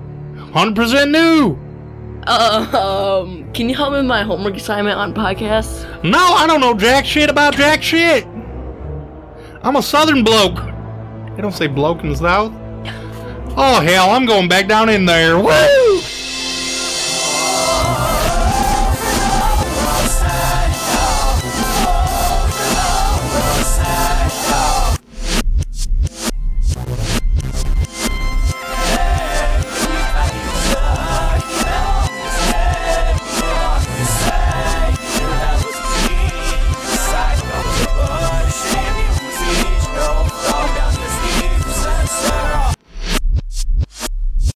hundred 0.52 0.76
percent 0.76 1.10
new. 1.10 1.58
Uh, 2.26 3.22
um, 3.22 3.52
can 3.52 3.68
you 3.68 3.74
help 3.74 3.92
me 3.92 3.98
with 3.98 4.06
my 4.06 4.22
homework 4.22 4.56
assignment 4.56 4.98
on 4.98 5.12
podcasts? 5.12 5.84
No, 6.02 6.18
I 6.18 6.46
don't 6.46 6.60
know 6.60 6.74
jack 6.74 7.04
shit 7.04 7.28
about 7.28 7.54
jack 7.54 7.82
shit. 7.82 8.26
I'm 9.62 9.76
a 9.76 9.82
southern 9.82 10.24
bloke. 10.24 10.56
They 11.36 11.42
don't 11.42 11.54
say 11.54 11.66
bloke 11.66 12.02
in 12.02 12.08
the 12.08 12.16
south. 12.16 12.52
Oh 13.60 13.80
hell, 13.80 14.10
I'm 14.10 14.24
going 14.24 14.46
back 14.46 14.68
down 14.68 14.88
in 14.88 15.04
there. 15.04 15.36
Woo! 15.36 16.00